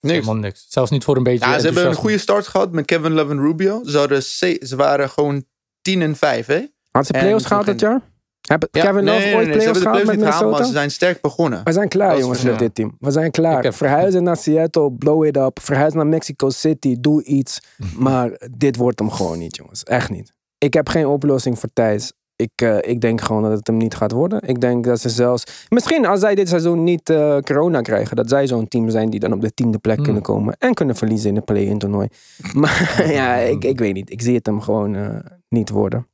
[0.00, 0.14] Niks.
[0.18, 0.66] Helemaal niks.
[0.68, 1.46] Zelfs niet voor een beetje.
[1.46, 3.84] Ja, ze hebben een goede start gehad met Kevin Love en Rubio.
[3.84, 5.44] Ze, hadden ze, waren gewoon
[5.82, 6.64] 10 en 5, hè?
[6.90, 8.02] Had ze playoffs dit ging- jaar?
[8.46, 10.48] Hebben Ja, Kevin Love nee, ooit nee, playoffs met gehaald, Minnesota?
[10.48, 11.60] maar ze zijn sterk begonnen.
[11.64, 12.96] We zijn klaar, jongens, met dit team.
[12.98, 13.64] We zijn klaar.
[13.64, 15.60] Ik Verhuizen naar Seattle, blow it up.
[15.60, 17.60] Verhuis naar Mexico City, doe iets.
[17.96, 19.82] Maar dit wordt hem gewoon niet, jongens.
[19.82, 20.32] Echt niet.
[20.58, 22.12] Ik heb geen oplossing voor Thijs.
[22.36, 24.40] Ik, eh, ik denk gewoon dat het hem niet gaat worden.
[24.42, 25.66] Ik denk dat ze zelfs...
[25.68, 28.16] Misschien als zij dit seizoen niet eh, corona krijgen...
[28.16, 30.04] dat zij zo'n team zijn die dan op de tiende plek Hmm.
[30.04, 30.56] kunnen komen...
[30.58, 32.08] en kunnen verliezen in de play-in toernooi.
[32.52, 34.10] Maar ja, ik, ik weet niet.
[34.10, 35.16] Ik zie het hem gewoon eh,
[35.48, 36.06] niet worden.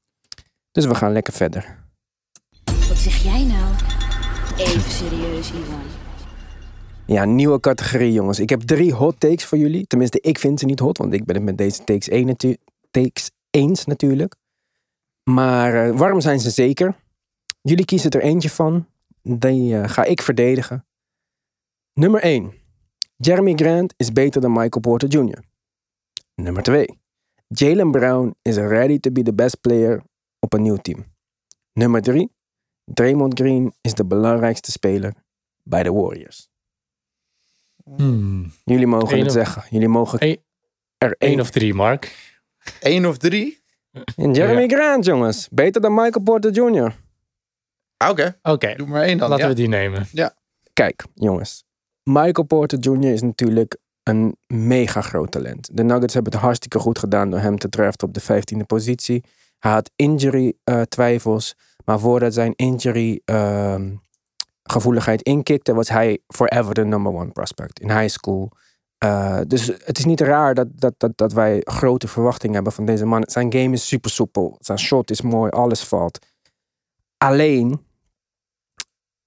[0.71, 1.82] Dus we gaan lekker verder.
[2.93, 3.75] Wat zeg jij nou?
[4.57, 5.83] Even serieus, Iwan.
[7.07, 8.41] Ja, nieuwe categorie, jongens.
[8.41, 9.87] Ik heb drie hot takes voor jullie.
[9.87, 12.37] Tenminste, ik vind ze niet hot, want ik ben het met deze takes, één
[12.91, 14.35] takes eens natuurlijk.
[15.31, 16.97] Maar eh, warm zijn ze zeker.
[17.63, 18.87] Jullie kiezen er eentje van.
[19.23, 20.87] Die eh, ga ik verdedigen.
[21.93, 22.53] Nummer 1.
[23.17, 25.43] Jeremy Grant is beter dan Michael Porter Jr.
[26.35, 26.99] Nummer 2.
[27.49, 30.03] Jalen Brown is ready to be the best player
[30.39, 31.05] op een nieuw team.
[31.73, 32.31] Nummer 3.
[32.85, 35.13] Draymond Green is de belangrijkste speler
[35.63, 36.49] bij de Warriors.
[37.97, 38.53] Hmm.
[38.65, 39.63] Jullie mogen Eén het of- zeggen.
[39.71, 42.33] Jullie mogen er één Eén of drie, Mark.
[42.81, 43.61] Eén of drie?
[44.17, 45.49] En Jeremy Grant, jongens.
[45.51, 46.97] Beter dan Michael Porter Jr.
[47.97, 49.29] Ah, Oké, Oké, doe maar één dan.
[49.29, 49.51] laten ja.
[49.51, 50.07] we die nemen.
[50.73, 51.65] Kijk, jongens.
[52.03, 53.13] Michael Porter Jr.
[53.13, 55.69] is natuurlijk een mega groot talent.
[55.77, 59.25] De Nuggets hebben het hartstikke goed gedaan door hem te draften op de 15e positie.
[59.59, 61.55] Hij had injury eh, twijfels.
[61.85, 63.95] Maar voordat zijn injury ehm,
[64.63, 68.53] gevoeligheid inkikte, was hij forever de number one prospect in high school.
[68.99, 72.85] Eh, dus het is niet raar dat, dat, dat, dat wij grote verwachtingen hebben van
[72.85, 73.23] deze man.
[73.27, 74.57] Zijn game is super soepel.
[74.61, 75.51] Zijn shot is mooi.
[75.51, 76.19] Alles valt.
[77.17, 77.87] Alleen,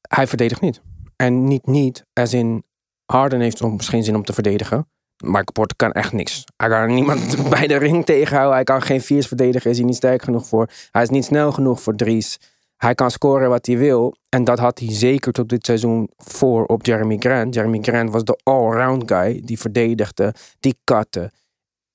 [0.01, 0.81] hij verdedigt niet.
[1.15, 2.63] En niet niet, als in
[3.05, 4.87] Harden heeft soms geen zin om te verdedigen.
[5.25, 6.43] Michael Porter kan echt niks.
[6.57, 8.55] Hij kan niemand bij de ring tegenhouden.
[8.55, 9.69] Hij kan geen viers verdedigen.
[9.71, 10.69] Is hij niet sterk genoeg voor.
[10.91, 12.39] Hij is niet snel genoeg voor Dries.
[12.77, 14.15] Hij kan scoren wat hij wil.
[14.29, 17.53] En dat had hij zeker tot dit seizoen voor op Jeremy Grant.
[17.53, 19.41] Jeremy Grant was de all-round guy.
[19.45, 21.31] Die verdedigde, die katte.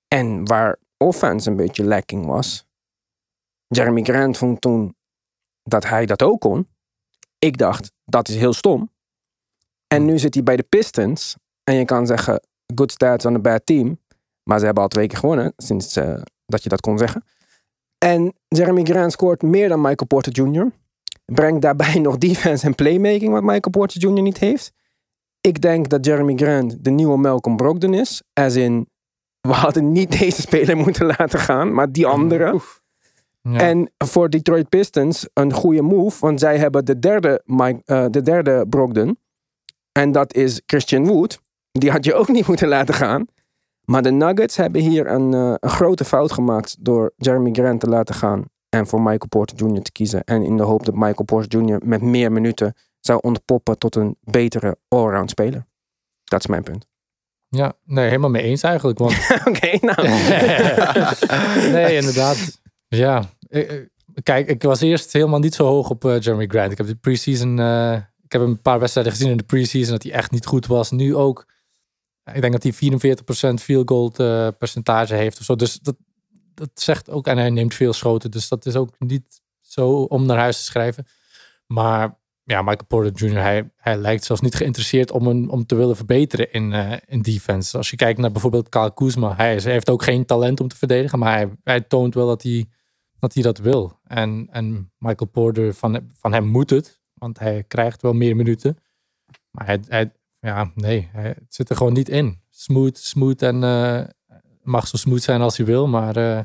[0.09, 2.65] En waar offense een beetje lacking was.
[3.67, 4.95] Jeremy Grant vond toen
[5.63, 6.69] dat hij dat ook kon.
[7.39, 8.91] Ik dacht, dat is heel stom.
[9.87, 11.37] En nu zit hij bij de Pistons.
[11.65, 12.43] En je kan zeggen,
[12.75, 13.99] good stats on a bad team.
[14.43, 16.15] Maar ze hebben al twee keer gewonnen, sinds eh,
[16.47, 17.25] dat je dat kon zeggen.
[17.99, 20.71] En Jeremy Grant scoort meer dan Michael Porter Jr.
[21.25, 24.23] Brengt daarbij nog defense en playmaking, wat Michael Porter Jr.
[24.23, 24.73] niet heeft.
[25.41, 28.23] Ik denk dat Jeremy Grant de nieuwe Malcolm Brogdon is.
[28.33, 28.89] As in,
[29.49, 32.61] we hadden niet deze speler moeten laten gaan, maar die andere.
[33.43, 33.59] Ja.
[33.59, 38.23] En voor Detroit Pistons een goede move, want zij hebben de derde, Mike, eh, de
[38.23, 39.19] derde Brogdon.
[39.93, 41.41] En dat is Christian Wood.
[41.81, 43.27] Die had je ook niet moeten laten gaan.
[43.85, 47.87] Maar de Nuggets hebben hier een, eh, een grote fout gemaakt door Jeremy Grant te
[47.87, 48.45] laten gaan.
[48.69, 49.83] En voor Michael Porter Jr.
[49.83, 50.25] te kiezen.
[50.25, 51.81] En in de hoop dat Michael Porter Jr.
[51.85, 55.67] met meer minuten zou ontpoppen tot een betere allround speler.
[56.25, 56.87] Dat is mijn punt.
[57.49, 58.99] ja, nee, helemaal mee eens eigenlijk.
[58.99, 59.13] Want
[59.49, 60.09] Oké, nou.
[61.77, 62.61] nee, inderdaad.
[62.89, 63.87] Ja, Eh, eh,
[64.23, 66.71] kijk, ik was eerst helemaal niet zo hoog op Jeremy Grant.
[66.73, 70.03] Ik heb de preseason, eh, ik heb een paar wedstrijden gezien in de preseason dat
[70.03, 70.91] hij echt niet goed was.
[70.91, 71.47] Nu ook.
[72.25, 72.99] Ik denk dat hij
[73.61, 75.57] 44% field goal eh, percentage heeft of zo.
[75.57, 75.97] Dus dat,
[76.55, 78.31] dat zegt ook, en hij neemt veel schoten.
[78.31, 81.07] Dus dat is ook niet zo om naar huis te schrijven.
[81.67, 85.75] Maar ja, Michael Porter Jr., hij, hij lijkt zelfs niet geïnteresseerd om, een, om te
[85.75, 87.77] willen verbeteren in, eh, in defense.
[87.77, 90.77] Als je kijkt naar bijvoorbeeld Kyle Kuzma, hij, hij heeft ook geen talent om te
[90.77, 92.67] verdedigen, maar hij, hij toont wel dat hij,
[93.19, 93.99] dat hij dat wil.
[94.05, 98.79] En, en Michael Porter, van, van hem moet het, want hij krijgt wel meer minuten.
[99.51, 102.41] Maar hij ja, nee, het zit er gewoon niet in.
[102.51, 104.01] Smooth, smooth en eh,
[104.63, 106.41] mag zo smooth zijn als hij wil, maar eh,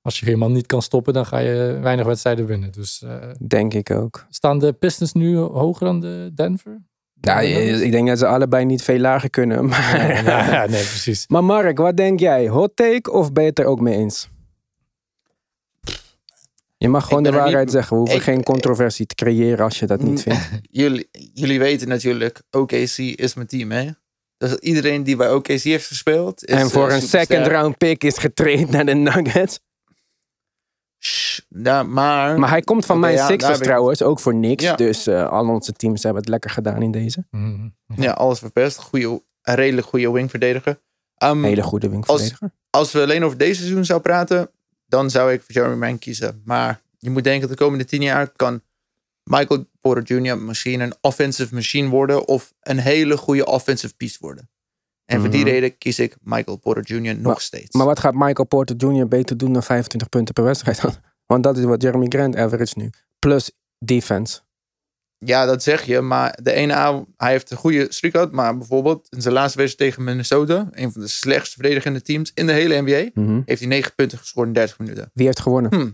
[0.00, 2.72] als je iemand niet kan stoppen, dan ga je weinig wedstrijden winnen.
[2.72, 4.26] Dus eh, Denk ik ook.
[4.30, 6.84] Staan de Pistons nu hoger dan de Denver?
[7.20, 9.64] Ja, ik denk dat ze allebei niet veel lager kunnen.
[9.68, 11.26] Maar, Ja, ja, nee, precies.
[11.28, 12.48] maar Mark, wat denk jij?
[12.48, 14.28] Hot take of ben je het er ook mee eens?
[16.78, 17.92] Je mag gewoon de niet- waarheid zeggen.
[17.92, 20.48] We hoeven ik- geen controversie te creëren als je dat niet vindt.
[20.70, 23.90] jullie, jullie weten natuurlijk, OKC is mijn team, hè?
[24.36, 26.44] Dus iedereen die bij OKC heeft gespeeld.
[26.44, 27.36] Is, en voor eh, een superster.
[27.36, 29.60] second round pick is getraind naar de Nuggets.
[31.04, 34.64] Shh, ja, maar, Maar hij komt van mijn ja, Sixers trouwens, ook voor niks.
[34.64, 34.74] Ja.
[34.76, 37.26] Dus eh, al onze teams hebben het lekker gedaan in deze.
[37.30, 37.68] Mhm.
[37.94, 38.78] Ja, alles verpest.
[38.78, 39.06] Goeie,
[39.42, 40.80] een redelijk goede wingverdediger.
[41.24, 42.50] Um, Hele goede wingverdediger.
[42.70, 44.50] als we alleen over deze seizoen zou praten,
[44.86, 46.42] dan zou ik voor Jeremy Mann kiezen.
[46.44, 48.60] Maar je moet denken, de komende tien jaar kan
[49.24, 50.38] Michael Porter Jr.
[50.38, 54.48] misschien een offensive machine worden of een hele goede offensive piece worden.
[55.04, 55.48] En voor die Mhm.
[55.50, 57.14] reden kies ik Michael Porter Jr.
[57.14, 57.74] nog Maar- steeds.
[57.74, 59.08] Maar wat gaat Michael Porter Jr.
[59.08, 60.80] beter doen dan 25 punten per wedstrijd?
[61.26, 62.90] Want dat is wat Jeremy Grant average nu.
[63.18, 64.40] Plus defense.
[65.18, 66.00] Ja, dat zeg je.
[66.00, 68.32] Maar de ene avond, hij heeft een goede streak gehad.
[68.32, 72.46] Maar bijvoorbeeld in zijn laatste wedstrijd tegen Minnesota, een van de slechtst verdedigende teams in
[72.46, 73.40] de hele NBA, Mhm.
[73.44, 75.10] heeft hij 9 punten gescoord in 30 minuten.
[75.14, 75.74] Wie heeft gewonnen?
[75.74, 75.90] Hm.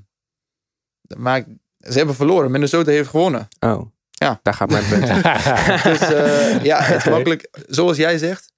[1.23, 1.45] Maar
[1.79, 2.51] ze hebben verloren.
[2.51, 3.49] Minnesota heeft gewonnen.
[3.61, 3.91] Oh.
[4.11, 4.41] Ja.
[4.43, 5.07] Daar gaat mijn punt.
[5.91, 7.49] Dus eh, ja, het is makkelijk.
[7.69, 8.52] Zoals jij zegt,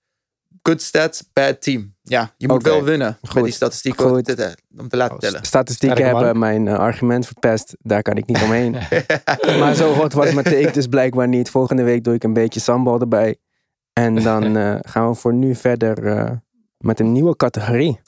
[0.68, 1.94] good stats, bad team.
[2.02, 4.24] Ja, je moet wel winnen met goed, die statistieken goed.
[4.24, 5.44] te- om te laten tellen.
[5.44, 6.48] Statistieken Sterke hebben man.
[6.48, 7.76] mijn eh, argument verpest.
[7.80, 8.70] Daar kan ik niet omheen.
[9.60, 11.50] maar zo hot was mijn take dus blijkbaar niet.
[11.50, 13.36] Volgende week doe ik een beetje sambal erbij.
[13.92, 16.30] En dan eh, gaan we voor nu verder eh,
[16.78, 18.00] met een nieuwe categorie.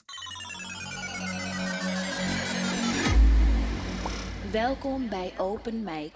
[4.51, 6.11] Welkom bij Open Mic.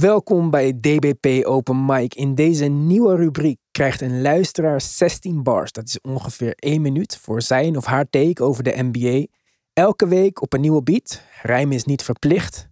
[0.00, 2.14] Welkom bij DBP Open Mic.
[2.14, 5.72] In deze nieuwe rubriek krijgt een luisteraar 16 bars.
[5.72, 9.26] Dat is ongeveer 1 minuut voor zijn of haar take over de NBA.
[9.72, 11.22] Elke week op een nieuwe beat.
[11.42, 12.68] Rijm is niet verplicht.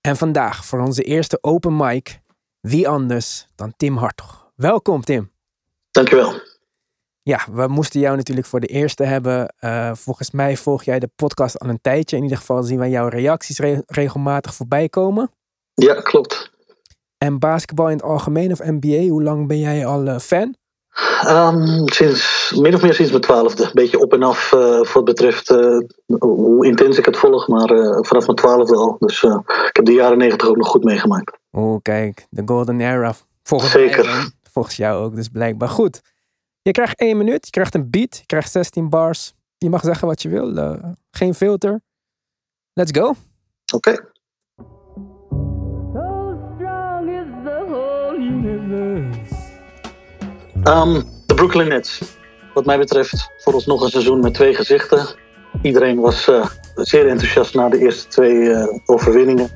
[0.00, 2.20] En vandaag voor onze eerste Open Mic.
[2.60, 4.50] Wie anders dan Tim Hartog.
[4.56, 5.32] Welkom Tim.
[5.90, 6.40] Dankjewel.
[7.22, 9.54] Ja, we moesten jou natuurlijk voor de eerste hebben.
[9.58, 12.16] Eh, volgens mij volg jij de podcast al een tijdje.
[12.16, 15.30] In ieder geval zien wij jouw reacties re- regelmatig voorbij komen.
[15.74, 16.50] Ja, klopt.
[17.24, 20.54] En basketbal in het algemeen of NBA, hoe lang ben jij al eh, fan?
[21.20, 23.70] Ehm, sinds, min of meer sinds mijn twaalfde.
[23.72, 25.78] Beetje op en af eh, voor het betreft eh,
[26.18, 27.48] hoe intens ik het volg.
[27.48, 27.68] Maar
[28.04, 28.96] vanaf mijn twaalfde al.
[28.98, 31.38] Dus ik heb de jaren negentig ook nog goed meegemaakt.
[31.50, 33.14] Oh, kijk, de golden era.
[33.42, 34.04] Volgens Zeker.
[34.04, 34.30] mij.
[34.52, 36.00] Volgens jou ook, dus blijkbaar goed.
[36.62, 39.34] Je krijgt één minuut, je krijgt een beat, je krijgt 16 bars.
[39.58, 40.78] Je mag zeggen wat je wil,
[41.10, 41.80] geen filter.
[42.72, 43.14] Let's go.
[43.74, 44.12] Oké.
[50.62, 52.00] Ehm, de Brooklyn Nets.
[52.54, 55.06] Wat mij betreft vooralsnog een seizoen met twee gezichten.
[55.62, 59.50] Iedereen was eh, zeer enthousiast na de eerste twee eh, overwinningen.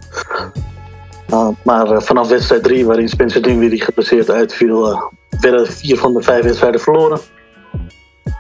[1.33, 5.11] Uh, maar eh, vanaf wedstrijd 3, waarin Spencer Dinwiddie geblesseerd uitviel,
[5.41, 7.21] werden vier van de vijf wedstrijden verloren.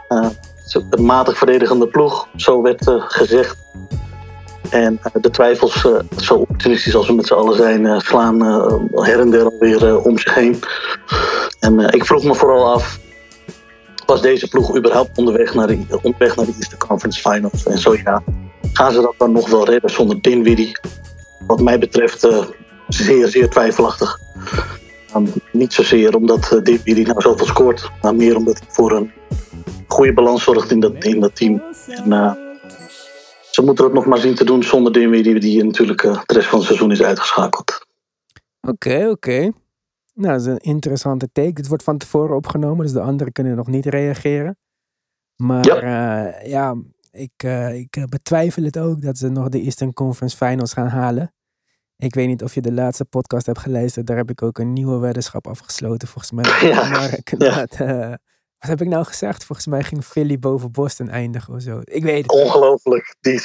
[0.08, 0.28] Uh,
[0.90, 3.56] een matig verdedigende ploeg, zo werd gezegd.
[4.70, 8.40] En uh, de twijfels, uh, zo optimistisch als we met z'n allen zijn, uh, slaan
[8.92, 10.60] her en der alweer om zich heen.
[11.60, 12.98] En ik vroeg me vooral af,
[14.06, 17.64] was deze ploeg überhaupt onderweg naar de, onderweg naar de Eastern Conference Finals?
[17.66, 18.22] En zo ja,
[18.72, 20.78] gaan ze dat dan nog wel redden zonder Dinwiddie?
[21.46, 22.28] Wat mij betreft
[22.88, 24.18] zeer, zeer twijfelachtig.
[25.16, 29.12] Um, niet zozeer omdat uh, Dinwiddie nou zoveel scoort, maar meer omdat hij voor een
[29.86, 31.62] goede balans zorgt in dat, in dat team.
[31.86, 32.38] En,
[33.58, 36.48] ze moeten het nog maar zien te doen zonder Dinwiddie, die natuurlijk uh, de rest
[36.48, 37.86] van het seizoen is uitgeschakeld.
[38.60, 39.10] Oké, okay, oké.
[39.10, 39.52] Okay.
[40.14, 41.52] Nou, dat is een interessante take.
[41.54, 44.58] Het wordt van tevoren opgenomen, dus de anderen kunnen nog niet reageren.
[45.36, 46.76] Maar ja, uh, ja
[47.10, 51.32] ik, uh, ik betwijfel het ook dat ze nog de Eastern Conference Finals gaan halen.
[51.96, 54.06] Ik weet niet of je de laatste podcast hebt geluisterd.
[54.06, 56.44] Daar heb ik ook een nieuwe weddenschap afgesloten, volgens mij.
[56.70, 57.18] Ja, maar
[57.80, 58.14] uh,
[58.58, 59.44] wat heb ik nou gezegd?
[59.44, 61.80] Volgens mij ging Philly boven Boston eindigen of zo.
[61.84, 62.32] Ik weet het.
[62.32, 63.16] Ongelooflijk.
[63.20, 63.40] Die,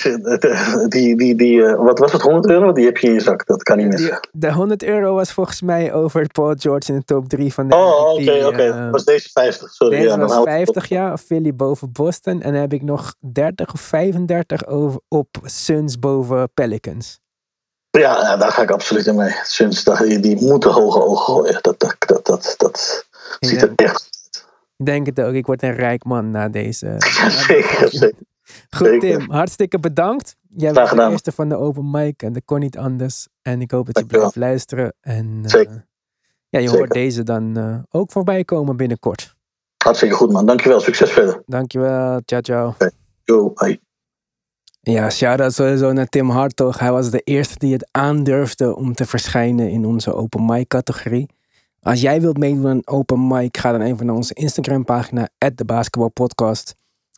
[0.88, 2.72] die, die, die, uh, wat was het, 100 euro?
[2.72, 3.45] Die heb je in je zak.
[3.45, 4.30] Dat kan niet missen.
[4.32, 7.76] De 100 euro was volgens mij over Paul George in de top 3 van de
[7.76, 8.45] Oh, oké, oké.
[8.45, 8.89] Okay.
[8.89, 9.74] was deze 50.
[9.74, 9.97] Sorry.
[9.97, 11.18] Deze was 50, ja.
[11.18, 12.41] Philly boven Boston.
[12.41, 17.22] En dan heb ik nog 30 of 35 over, op Suns boven Pelicans.
[17.89, 19.36] Ja, daar ga ik absoluut in mee.
[19.43, 21.59] Suns, die, die moeten hoge ogen gooien.
[21.61, 23.05] Dat, dat, dat, dat, dat
[23.39, 24.12] ziet er echt
[24.78, 25.34] ik denk het ook.
[25.34, 26.88] Ik word een rijk man na deze.
[27.18, 28.22] Ja, zeker, zeker.
[28.70, 29.00] Goed, zeker.
[29.00, 29.32] Tim.
[29.32, 30.36] Hartstikke bedankt.
[30.48, 33.28] Jij was de eerste van de open mic en dat kon niet anders.
[33.42, 34.94] En ik hoop dat je blijft luisteren.
[35.02, 35.86] En uh, zeker.
[36.50, 36.78] ja, je zeker.
[36.78, 39.36] hoort deze dan uh, ook voorbij komen binnenkort.
[39.84, 40.46] Hartstikke goed, man.
[40.46, 40.80] Dankjewel.
[40.80, 41.44] Succes verder.
[41.46, 42.22] Dankjewel.
[42.26, 42.70] Ciao, ciao.
[42.70, 42.92] Okay.
[43.24, 43.80] Yo, bye.
[44.82, 46.80] Ja, shout-out sowieso naar Tim Hartog.
[46.80, 51.30] Hij was de eerste die het aandurfde om te verschijnen in onze open mic categorie.
[51.84, 55.66] Als jij wilt meedoen aan Open Mic, ga dan even naar onze Instagram pagina, de
[55.66, 56.76] basketbalpodcast.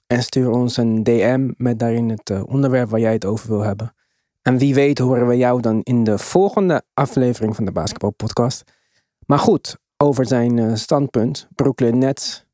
[0.08, 3.62] En stuur ons een DM met daarin het uh, onderwerp waar jij het over wil
[3.62, 3.94] hebben.
[4.42, 8.64] En wie weet horen we jou dan in de volgende aflevering van de basketbalpodcast.
[9.26, 12.46] Maar goed, over zijn uh, standpunt, Brooklyn Nets.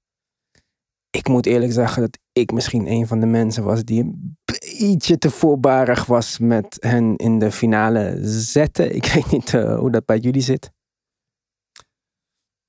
[1.10, 5.18] Ik moet eerlijk zeggen dat ik misschien een van de mensen was die een beetje
[5.18, 8.96] te voorbarig was met hen in de finale zetten.
[8.96, 10.72] Ik weet niet uh, hoe dat bij jullie zit.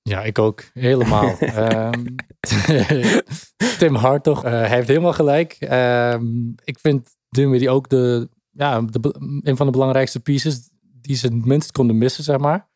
[0.03, 0.65] Ja, ik ook.
[0.73, 1.37] Helemaal.
[1.93, 2.15] um,
[3.79, 5.57] Tim Hartog, uh, hij heeft helemaal gelijk.
[5.61, 11.27] Um, ik vind Dinwiddie ook de, ja, de, een van de belangrijkste pieces die ze
[11.27, 12.71] het minst konden missen, zeg maar.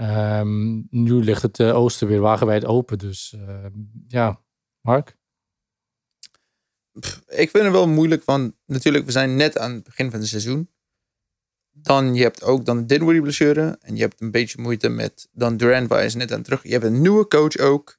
[0.00, 2.98] Um, nu ligt het uh, oosten weer wagenwijd open.
[2.98, 3.66] Dus uh,
[4.08, 4.40] ja,
[4.80, 5.16] Mark?
[7.00, 10.20] Pff, ik vind het wel moeilijk, want natuurlijk, we zijn net aan het begin van
[10.20, 10.70] het seizoen.
[11.82, 13.78] Dan je hebt ook dan de Dinwiddie blessure.
[13.80, 16.62] En je hebt een beetje moeite met dan Durant, waar is net aan terug.
[16.62, 17.98] Je hebt een nieuwe coach ook.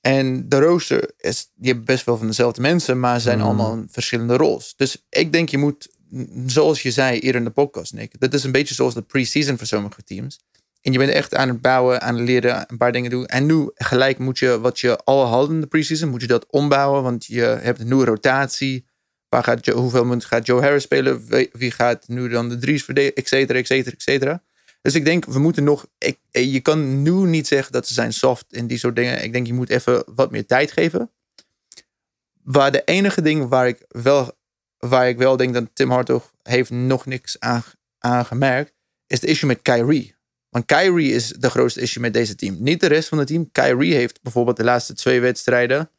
[0.00, 3.44] En de rooster is, je hebt best wel van dezelfde mensen, maar zijn mm.
[3.44, 4.74] allemaal in verschillende roles.
[4.76, 5.88] Dus ik denk je moet,
[6.46, 9.58] zoals je zei eerder in de podcast, Nick, dat is een beetje zoals de pre-season
[9.58, 10.40] voor sommige teams.
[10.80, 13.26] En je bent echt aan het bouwen, aan het leren, een paar dingen doen.
[13.26, 16.46] En nu gelijk moet je wat je al had in de pre-season, moet je dat
[16.50, 18.86] ombouwen, want je hebt een nieuwe rotatie.
[19.30, 21.26] Waar gaat hoeveel minuten gaat Joe Harris spelen?
[21.52, 23.14] Wie gaat nu dan de drie's verdelen?
[23.14, 24.42] Et cetera, et cetera, et cetera.
[24.82, 25.86] Dus ik denk, we moeten nog...
[25.98, 29.22] Ik, je kan nu niet zeggen dat ze zijn soft in die soort dingen.
[29.22, 31.10] Ik denk, je moet even wat meer tijd geven.
[32.42, 34.32] Waar de enige ding waar ik wel,
[34.78, 37.62] waar ik wel denk dat Tim Hartog heeft nog niks aan,
[37.98, 38.72] aan gemerkt,
[39.06, 40.14] is de issue met Kyrie.
[40.48, 42.56] Want Kyrie is de grootste issue met deze team.
[42.58, 43.52] Niet de rest van het team.
[43.52, 45.90] Kyrie heeft bijvoorbeeld de laatste twee wedstrijden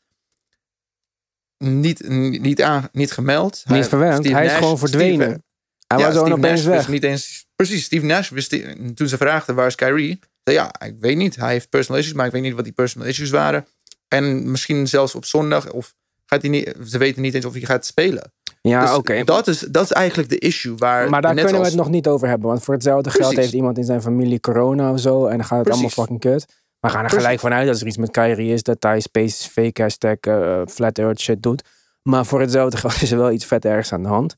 [1.62, 2.10] niet,
[2.40, 3.64] niet, aan, niet gemeld.
[3.68, 4.30] Niet verwerkt.
[4.30, 5.28] Hij is gewoon verdwenen.
[5.28, 5.42] Steve,
[5.88, 6.88] hij ja, was gewoon opeens weg.
[6.88, 7.46] niet eens.
[7.56, 8.50] Precies, Steve Nash wist
[8.96, 11.36] toen ze vraagden waar is Kyrie, zei ja, ik weet niet.
[11.36, 13.66] Hij heeft personal issues, maar ik weet niet wat die personal issues waren.
[14.08, 15.94] En misschien zelfs op zondag of
[16.26, 16.76] gaat hij niet.
[16.86, 18.32] Ze weten niet eens of hij gaat spelen.
[18.62, 19.00] Ja, Dus oké.
[19.00, 19.24] Okay.
[19.24, 21.10] Dat, is, dat is eigenlijk de issue waar.
[21.10, 22.48] Maar daar net kunnen we het nog niet over hebben.
[22.48, 25.26] Want voor hetzelfde geld heeft iemand in zijn familie corona of zo.
[25.26, 25.98] En dan gaat het Precies.
[25.98, 26.46] allemaal fucking kut.
[26.82, 28.64] We gaan er gelijk vanuit als er iets met Kyrie is.
[28.64, 31.64] Dat hij space fake hashtag uh, flat earth shit doet.
[32.02, 34.36] Maar voor hetzelfde geld is er wel iets vet ergs aan de hand.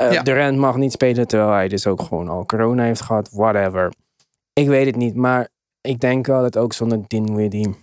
[0.00, 0.22] Uh, Ja.
[0.22, 3.30] Durant mag niet spelen terwijl hij dus ook gewoon al corona heeft gehad.
[3.32, 3.92] Whatever.
[4.52, 5.14] Ik weet het niet.
[5.14, 5.48] Maar
[5.80, 7.74] ik denk wel dat ook zonder Dinwiddie...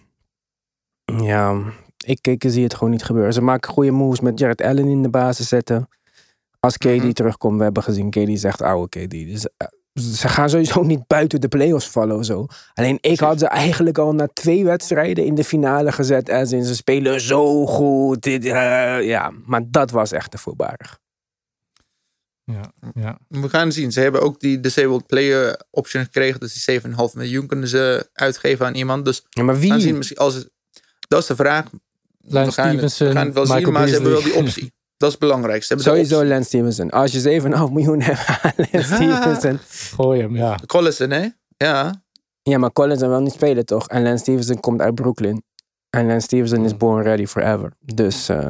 [1.05, 1.61] Ja,
[2.05, 3.33] ik, ik zie het gewoon niet gebeuren.
[3.33, 5.87] Ze maken goede moves met Jared Allen in de basis zetten.
[6.59, 7.11] Als KD Mhm.
[7.11, 9.11] terugkomt, we hebben gezien, KD zegt oude KD.
[9.11, 9.47] Dus
[9.93, 12.45] ze gaan sowieso niet buiten de playoffs vallen of zo.
[12.73, 16.29] Alleen ik had ze eigenlijk al na twee wedstrijden in de finale gezet.
[16.29, 18.21] En ze spelen zo goed.
[18.21, 18.51] Dit, uh,
[19.03, 20.99] ja, maar dat was echt te voorbarig.
[22.43, 23.17] Ja, ja.
[23.27, 23.91] We gaan zien.
[23.91, 26.39] Ze hebben ook die disabled player option gekregen.
[26.39, 29.05] Dus die 7,5 miljoen kunnen ze uitgeven aan iemand.
[29.05, 29.97] Dus Ja, maar we gaan zien wie?
[29.97, 30.49] misschien als het,
[31.07, 31.65] dat is de vraag.
[32.21, 34.23] Lance we gaan, het, we Stevenson, gaan het wel Michael zien, maar ze hebben wel
[34.23, 34.73] die optie.
[35.03, 35.79] Dat is het belangrijkste.
[35.79, 36.89] Sowieso Lance Stevenson.
[36.89, 39.59] Als je 7,5 miljoen hebt aan Lance Stevenson.
[39.95, 40.59] Gooi hem, ja.
[40.65, 41.27] Collison, hè?
[41.57, 42.03] Ja.
[42.43, 43.87] Ja, maar Collins wil niet spelen toch?
[43.87, 45.43] En Lance Stevenson komt uit Brooklyn.
[45.89, 47.71] En Lance Stevenson is born ready forever.
[47.79, 48.47] Dus uh,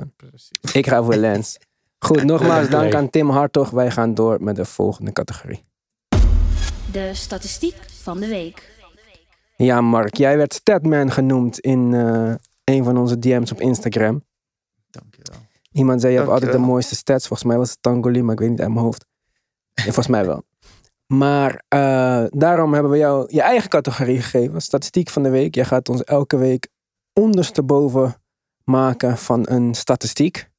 [0.74, 1.60] ik ga voor Lance.
[2.00, 3.70] Goed, nogmaals dank aan Tim Hartog.
[3.70, 5.64] Wij gaan door met de volgende categorie.
[6.92, 8.72] De statistiek van de week.
[9.56, 12.34] Ja, Mark, jij werd Statman genoemd in eh,
[12.64, 14.24] een van onze DM's op Instagram.
[15.74, 17.28] Iemand zei, je hebt altijd de mooiste stats.
[17.28, 19.06] Volgens mij was het Tangoli, maar ik weet niet uit mijn hoofd.
[19.74, 20.44] Ja, volgens mij wel.
[21.08, 24.62] Maar eh, daarom hebben we jou je eigen categorie gegeven.
[24.62, 25.56] Statistiek van de week.
[25.56, 26.68] Jij gaat ons elke week
[27.14, 28.16] ondersteboven
[28.64, 30.50] maken van een statistiek.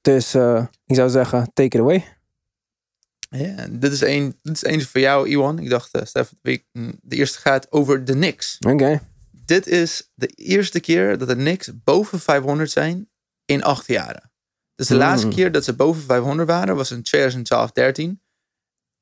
[0.00, 2.04] Dus eh, ik zou zeggen, take it away.
[3.28, 5.58] Ja, dit is één dit is één voor jou, Iwan.
[5.58, 6.64] Ik dacht, uh, Stefan, de, week,
[7.02, 8.58] de eerste gaat over de Knicks.
[8.68, 9.00] Oké.
[9.30, 13.08] Dit is de eerste keer dat de Knicks boven 500 zijn
[13.44, 14.32] in acht jaren.
[14.74, 15.00] Dus de Mm.
[15.00, 18.20] laatste keer dat ze boven 500 waren was in 2012-13.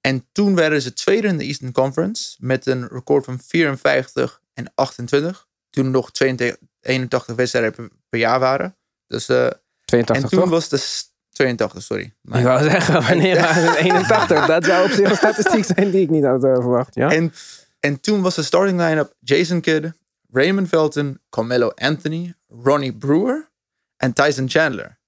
[0.00, 4.72] En toen werden ze tweede in de Eastern Conference met een record van 54 en
[4.74, 5.46] 28.
[5.70, 8.76] Toen nog 82, 81 wedstrijden per, per jaar waren.
[9.06, 9.52] Dus, eh, en
[9.84, 10.50] 82 toen toch?
[10.50, 12.04] was de s- 82, sorry.
[12.22, 14.46] Ik wou zeggen, wanneer waren het 81?
[14.46, 16.94] Dat zou op zich een statistiek zijn die ik niet had eh, verwacht.
[16.94, 17.10] Ja?
[17.10, 17.32] En,
[17.80, 19.90] en toen was de starting line-up Jason Kidd,
[20.32, 23.50] Raymond Felton, Carmelo Anthony, Ronnie Brewer
[23.96, 24.98] en Tyson Chandler.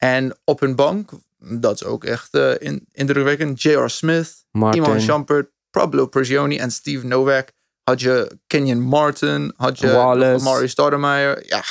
[0.00, 3.88] En op hun bank, dat is ook echt eh, in, indrukwekkend, J.R.
[3.88, 4.82] Smith, Martin.
[4.82, 7.52] Iman Shumpert, Pablo Prigioni en Steve Novak.
[7.82, 10.68] Had je Kenyon Martin, had je Wallace.
[10.68, 11.44] Stoudemire.
[11.46, 11.62] Ja,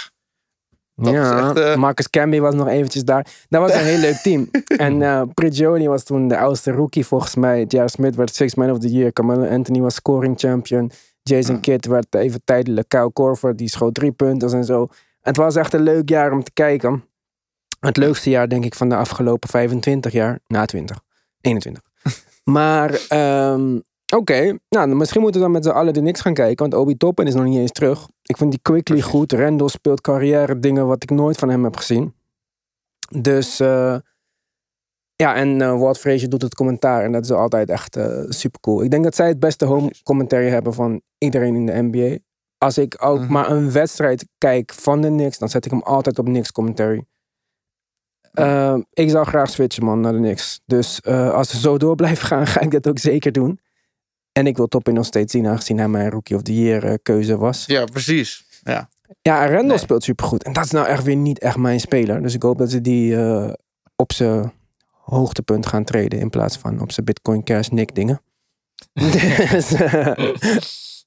[0.96, 3.28] dat ja, echt, eh, Marcus Camby was nog eventjes daar.
[3.50, 4.50] Dat was een heel leuk team.
[4.86, 7.66] En eh Prigioni was toen de oudste rookie volgens mij.
[7.68, 7.90] J.R.
[7.90, 9.14] Smith werd Six Man of the Year.
[9.14, 10.92] Carmelo Anthony was scoring champion.
[11.22, 12.90] Jason Kidd werd even tijdelijk.
[12.90, 14.88] Kyle Korver, die schoot drie punten en zo.
[15.22, 17.04] Het was echt een leuk jaar om te kijken.
[17.80, 20.40] Het leukste jaar denk ik van de afgelopen 25 jaar.
[20.48, 21.00] Na 20.
[21.42, 21.84] 21.
[22.44, 23.80] maar ehm,
[24.16, 24.58] oké.
[24.70, 26.70] Nou, misschien moeten we dan met z'n allen de niks gaan kijken.
[26.70, 28.08] Want Obi Toppin is nog niet eens terug.
[28.22, 29.32] Ik vind die Quickly goed.
[29.32, 32.14] Randall speelt carrière dingen wat ik nooit van hem heb gezien.
[33.22, 33.96] Dus eh,
[35.16, 37.04] ja, en eh Walt Frazier doet het commentaar.
[37.04, 37.98] En dat is altijd echt
[38.30, 38.84] super cool.
[38.84, 42.18] Ik denk dat zij het beste home commentary hebben van iedereen in de NBA.
[42.58, 43.32] Als ik ook Mhm.
[43.32, 47.04] maar een wedstrijd kijk van de Knicks, dan zet ik hem altijd op Knicks commentary.
[48.34, 50.60] Eh, ik zou graag switchen, man, naar de Knicks.
[50.66, 53.60] Dus eh, als ze zo door blijven gaan, ga ik dat ook zeker doen.
[54.32, 56.94] En ik wil Toppin nog steeds zien, aangezien hij mijn Rookie of the Year eh,
[57.04, 57.66] keuze was.
[57.66, 58.46] ja precies.
[58.64, 58.90] Ja.
[59.22, 59.78] Ja, Randall Nee.
[59.78, 60.44] speelt supergoed.
[60.44, 62.22] En dat is nou echt weer niet echt mijn speler.
[62.22, 63.52] Dus ik hoop dat ze die eh,
[63.96, 64.52] op zijn
[64.92, 66.20] hoogtepunt gaan treden.
[66.20, 68.22] In plaats van op zijn Bitcoin Cash Nick dingen.
[68.94, 69.70] dus,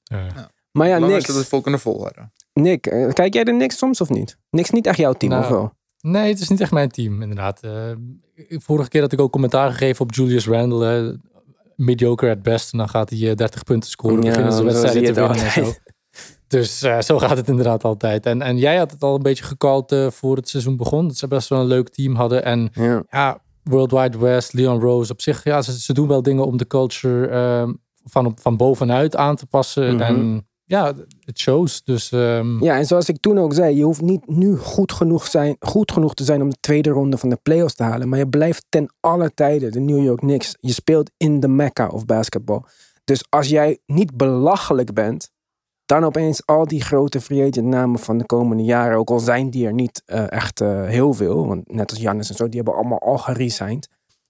[0.03, 0.49] Ja.
[0.71, 1.27] maar ja, Lang Nick.
[1.27, 2.31] dat het vol kunnen volhouden.
[2.53, 2.81] Nick,
[3.13, 4.37] kijk jij de Niks soms of niet?
[4.49, 5.73] Niks niet echt jouw team, Nou, of wel?
[6.03, 7.61] Nee, het is niet echt mijn team, inderdaad.
[7.63, 7.71] Eh,
[8.49, 11.09] vorige keer had ik ook commentaar gegeven op Julius Randle.
[11.09, 11.17] eh,
[11.75, 12.71] mediocre at best.
[12.71, 14.15] En dan gaat hij eh, 30 punten scoren.
[14.21, 15.65] Ja, beginnen ze wedstrijden te winnen en altijd.
[15.65, 15.71] zo.
[16.47, 18.25] Dus eh, zo gaat het inderdaad altijd.
[18.25, 21.07] En, en jij had het al een beetje gecallt eh, voor het seizoen begon.
[21.07, 22.43] Dat ze best wel een leuk team hadden.
[22.43, 23.03] En Ja.
[23.09, 25.43] ja, World Wide West, Leon Rose op zich.
[25.43, 29.93] Ja, ze, ze doen wel dingen om de culture van, van bovenuit aan te passen.
[29.93, 30.01] Mhm.
[30.03, 31.83] En ja, het shows.
[31.83, 35.27] Dus ehm, ja, en zoals ik toen ook zei, je hoeft niet nu goed genoeg,
[35.27, 38.09] zijn, goed genoeg te zijn om de tweede ronde van de playoffs te halen.
[38.09, 40.55] Maar je blijft ten alle tijden de New York Knicks.
[40.59, 42.65] Je speelt in de mecca of basketbal.
[43.03, 45.29] Dus als jij niet belachelijk bent,
[45.85, 49.49] dan opeens al die grote free agent namen van de komende jaren, ook al zijn
[49.49, 52.55] die er niet eh, echt eh, heel veel, want net als Jannis en zo, die
[52.55, 53.89] hebben allemaal al geresigned.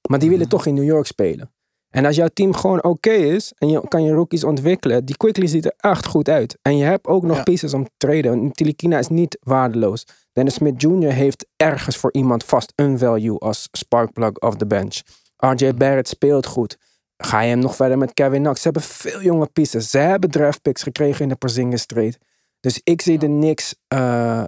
[0.10, 1.52] Maar die willen toch in New York spelen.
[1.94, 5.48] En als jouw team gewoon oké is en je kan je rookies ontwikkelen, die Quickly
[5.48, 6.58] ziet er echt goed uit.
[6.62, 7.44] En je hebt ook nog Ja.
[7.44, 8.40] pieces om te traden.
[8.40, 10.06] Want Tilikina is niet waardeloos.
[10.32, 11.12] Dennis Smith Jr.
[11.12, 15.02] heeft ergens voor iemand vast een value als sparkplug of the bench.
[15.38, 16.78] RJ Barrett speelt goed.
[17.18, 18.58] Ga je hem nog verder met Kevin Knox?
[18.58, 19.90] Ze hebben veel jonge pieces.
[19.90, 22.18] Ze hebben draft picks gekregen in de Porzingis trade.
[22.60, 24.44] Dus ik zie de Knicks, eh,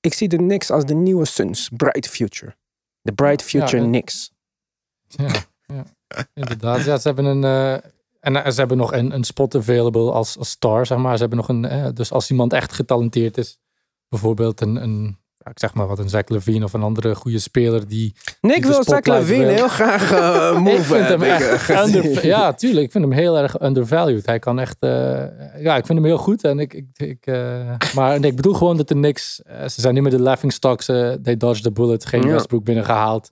[0.00, 1.70] ik zie de Knicks als de nieuwe Suns.
[1.76, 2.56] Bright future.
[3.00, 3.90] De bright future.
[3.90, 4.02] Ja,
[5.06, 5.32] ja,
[6.34, 6.84] inderdaad.
[6.84, 7.44] Ja, ze hebben een.
[7.44, 7.72] eh,
[8.20, 11.14] en eh, ze hebben nog een, een spot available als, als star, zeg maar.
[11.14, 11.64] Ze hebben nog een.
[11.64, 13.58] eh, dus als iemand echt getalenteerd is,
[14.08, 14.82] bijvoorbeeld een.
[14.82, 18.14] een ik zeg maar wat, een Zach Levine of een andere goede speler die.
[18.40, 19.54] Nick de wil Zach spotlight Levine wil.
[19.54, 20.76] heel graag eh move.
[20.76, 21.68] ik vind hem ik, echt.
[21.86, 22.84] Under, ja, tuurlijk.
[22.86, 24.26] Ik vind hem heel erg undervalued.
[24.26, 24.76] Hij kan echt.
[25.58, 26.44] ja, ik vind hem heel goed.
[26.44, 27.26] En ik, ik, ik,
[27.94, 29.34] maar nee, ik bedoel gewoon dat er niks.
[29.66, 30.86] ze zijn niet meer de laughing stocks.
[30.86, 32.06] they dodged the bullet.
[32.06, 32.28] Geen Ja.
[32.32, 33.30] Westbrook binnengehaald.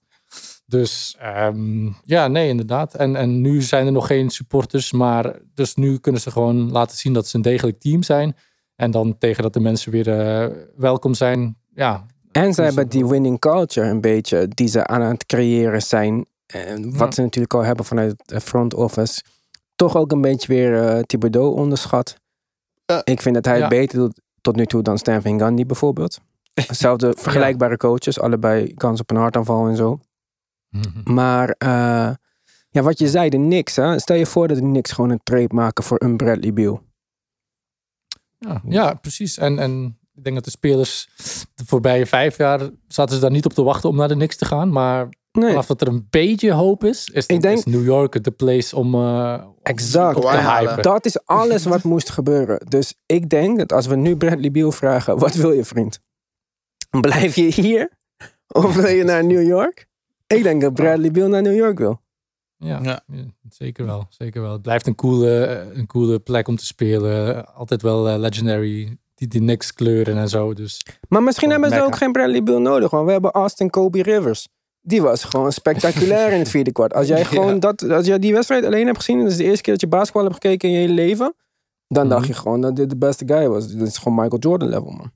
[0.72, 2.94] Dus ehm, ja, nee, inderdaad.
[2.94, 4.92] En, en nu zijn er nog geen supporters.
[4.92, 8.36] Maar dus nu kunnen ze gewoon laten zien dat ze een degelijk team zijn.
[8.76, 10.46] En dan tegen dat de mensen weer eh,
[10.76, 11.56] welkom zijn.
[11.74, 16.26] Ja, En ze hebben die winning culture een beetje die ze aan het creëren zijn.
[16.46, 17.12] En wat Ja.
[17.12, 19.22] ze natuurlijk al hebben vanuit het front office.
[19.76, 22.16] Toch ook een beetje weer eh Thibodeau onderschat.
[23.04, 26.18] Ik vind dat hij het beter doet tot nu toe dan Stan Van Gundy bijvoorbeeld.
[26.66, 28.20] Hetzelfde vergelijkbare coaches.
[28.20, 29.98] Allebei kans op een hartaanval en zo.
[31.04, 32.10] Maar eh,
[32.70, 33.76] ja, wat je zei, de Knicks.
[33.76, 33.98] Hè?
[33.98, 36.82] Stel je voor dat de Knicks gewoon een trade maken voor een Bradley Beal.
[38.38, 39.38] Ja, ja precies.
[39.38, 41.08] En, en ik denk dat de spelers
[41.54, 44.36] de voorbije vijf jaar zaten ze daar niet op te wachten om naar de Knicks
[44.36, 44.72] te gaan.
[44.72, 48.24] Maar Nee, vanaf dat er een beetje hoop is, is, Ik denk- is New York
[48.24, 50.20] de place om, eh, om exact.
[50.74, 50.80] Te.
[50.80, 52.66] Dat is alles wat moest gebeuren.
[52.68, 56.00] Dus ik denk dat als we nu Bradley Beal vragen, wat wil je vriend?
[57.00, 57.90] Blijf je hier?
[58.48, 59.88] Of wil je naar New York?
[60.32, 62.00] Ik denk dat Bradley Beal naar New York wil.
[62.56, 63.00] Ja, Ja.
[63.48, 64.06] zeker wel.
[64.08, 64.52] Zeker wel.
[64.52, 67.46] Het blijft een coole, een coole plek om te spelen.
[67.54, 68.96] Altijd wel eh, legendary.
[69.14, 70.54] Die, die niks kleuren en zo.
[70.54, 72.90] Dus Maar misschien hebben ze ook geen Bradley Beal nodig.
[72.90, 74.48] Want we hebben Austin Kobe Rivers.
[74.80, 76.94] Die was gewoon spectaculair in het vierde kwart.
[76.94, 79.44] Als jij gewoon dat, als jij die wedstrijd alleen hebt gezien, en dat is de
[79.44, 81.34] eerste keer dat je basketbal hebt gekeken in je hele leven,
[81.88, 82.30] dan dacht Mhm.
[82.32, 83.68] je gewoon dat dit de beste guy was.
[83.68, 85.12] Dit is gewoon Michael Jordan level, man.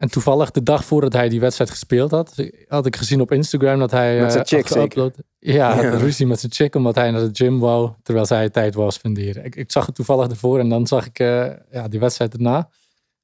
[0.00, 2.34] En toevallig de dag voordat hij die wedstrijd gespeeld had,
[2.68, 4.20] had ik gezien op Instagram dat hij.
[4.20, 5.12] Met zijn eh, chick.
[5.38, 5.90] Ja, had Ja.
[5.90, 9.44] ruzie met zijn chick omdat hij naar de gym wou, terwijl zij tijd wou spenderen.
[9.44, 12.70] Ik, ik zag het toevallig ervoor en dan zag ik eh, ja, die wedstrijd erna.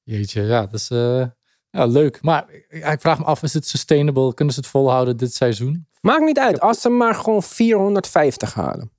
[0.02, 1.26] Jeetje, ja, dat is eh,
[1.70, 2.22] ja, leuk.
[2.22, 4.34] Maar ja, ik vraag me af, is het sustainable?
[4.34, 5.86] Kunnen ze het volhouden dit seizoen?
[6.00, 6.60] Maakt niet uit.
[6.60, 8.90] Als ze maar gewoon 450 halen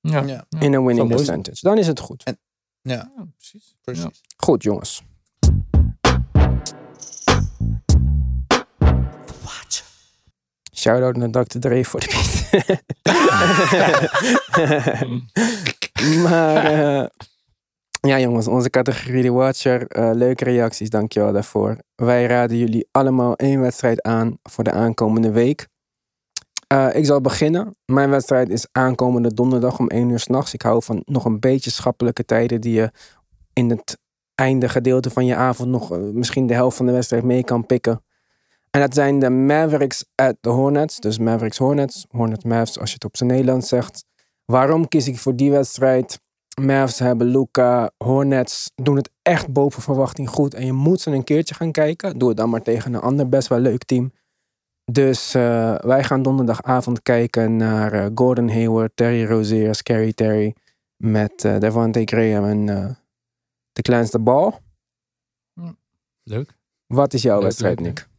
[0.00, 0.44] Ja, Ja.
[0.58, 2.22] in een winning percentage, dan is het goed.
[2.24, 2.34] Ja,
[3.16, 3.74] ja, precies.
[3.82, 4.02] precies.
[4.04, 4.10] Ja.
[4.36, 5.02] Goed, jongens.
[10.74, 11.58] Shout-out naar Dr.
[11.58, 12.82] Dre voor de beat.
[16.22, 17.06] maar eh,
[18.00, 19.86] ja jongens, onze categorie de Watcher.
[19.86, 21.76] eh, leuke reacties, dankjewel daarvoor.
[21.94, 25.68] Wij raden jullie allemaal één wedstrijd aan voor de aankomende week.
[26.66, 27.76] Eh, ik zal beginnen.
[27.84, 30.54] Mijn wedstrijd is aankomende donderdag om 1 uur s'nachts.
[30.54, 32.90] Ik hou van nog een beetje schappelijke tijden die je
[33.52, 33.98] in het
[34.34, 38.02] einde gedeelte van je avond nog misschien de helft van de wedstrijd mee kan pikken.
[38.74, 41.00] En dat zijn de Mavericks at de Hornets.
[41.00, 42.06] Dus Mavericks Hornets.
[42.10, 44.04] Hornets Mavs als je het op zijn Nederlands zegt.
[44.44, 46.20] Waarom kies ik voor die wedstrijd?
[46.60, 47.90] Mavs hebben Luca.
[47.96, 50.54] Hornets doen het echt boven verwachting goed.
[50.54, 52.18] En je moet ze een keertje gaan kijken.
[52.18, 54.12] Doe het dan maar tegen een ander best wel leuk team.
[54.84, 60.54] Dus eh, wij gaan donderdagavond kijken naar eh, Gordon Hayward, Terry Rozier, Scary Terry.
[60.96, 62.90] Met eh Devante Graham en eh,
[63.72, 64.60] de kleinste bal.
[66.22, 66.56] Leuk.
[66.86, 68.12] Wat is jouw Leuk, wedstrijd, leuk, Nick?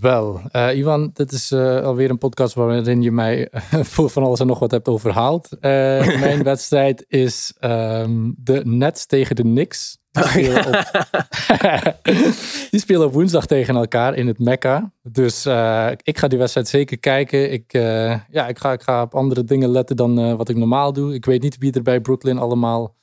[0.00, 3.62] Wel, eh, Ivan, dit is eh, alweer een podcast waarin je mij eh,
[3.92, 5.48] voor van alles en nog wat hebt overhaald.
[5.60, 9.98] Mijn wedstrijd is ehm, de Nets tegen de Knicks.
[10.10, 10.74] Die spelen, op,
[12.70, 14.92] die spelen op woensdag tegen elkaar in het Mecca.
[15.02, 15.46] Dus
[16.02, 17.52] ik ga die wedstrijd zeker kijken.
[17.52, 17.72] Ik,
[18.30, 21.14] ja, ik, ga, ik ga op andere dingen letten dan wat ik normaal doe.
[21.14, 22.94] Ik weet niet wie er bij Brooklyn allemaal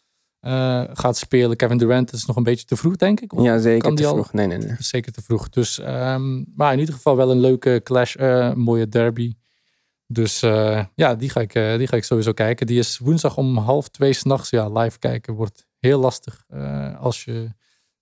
[0.45, 1.55] eh, gaat spelen.
[1.57, 3.33] Kevin Durant is nog een beetje te vroeg, denk ik.
[3.33, 4.33] Of Ja, zeker kan te vroeg.
[4.33, 4.75] Nee, nee, nee.
[4.77, 5.49] zeker te vroeg.
[5.49, 9.33] Dus, ehm, maar in ieder geval wel een leuke clash, eh, mooie derby.
[10.07, 12.67] Dus eh, ja, die ga, ik, die ga ik sowieso kijken.
[12.67, 14.49] Die is woensdag om half twee s'nachts.
[14.49, 16.45] Ja, live kijken wordt heel lastig
[16.99, 17.49] als je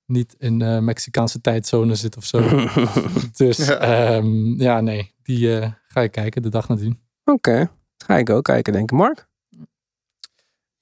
[0.05, 2.67] niet in Mexicaanse tijdzone zit of zo.
[3.37, 3.77] dus Ja.
[3.77, 6.99] ehm, ja, nee, die ga ik kijken de dag nadien.
[7.23, 8.97] Oké, ga ik ook kijken, denk ik.
[8.97, 9.27] Mark?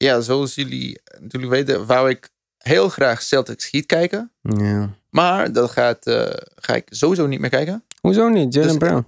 [0.02, 4.32] Ja, zoals jullie natuurlijk weten, wou ik heel graag Celtics Heat kijken.
[4.42, 4.90] Ja.
[5.10, 7.84] Maar dat gaat, eh, ga ik sowieso niet meer kijken.
[8.02, 8.54] Hoezo niet?
[8.54, 9.06] Jalen Dus- Brown.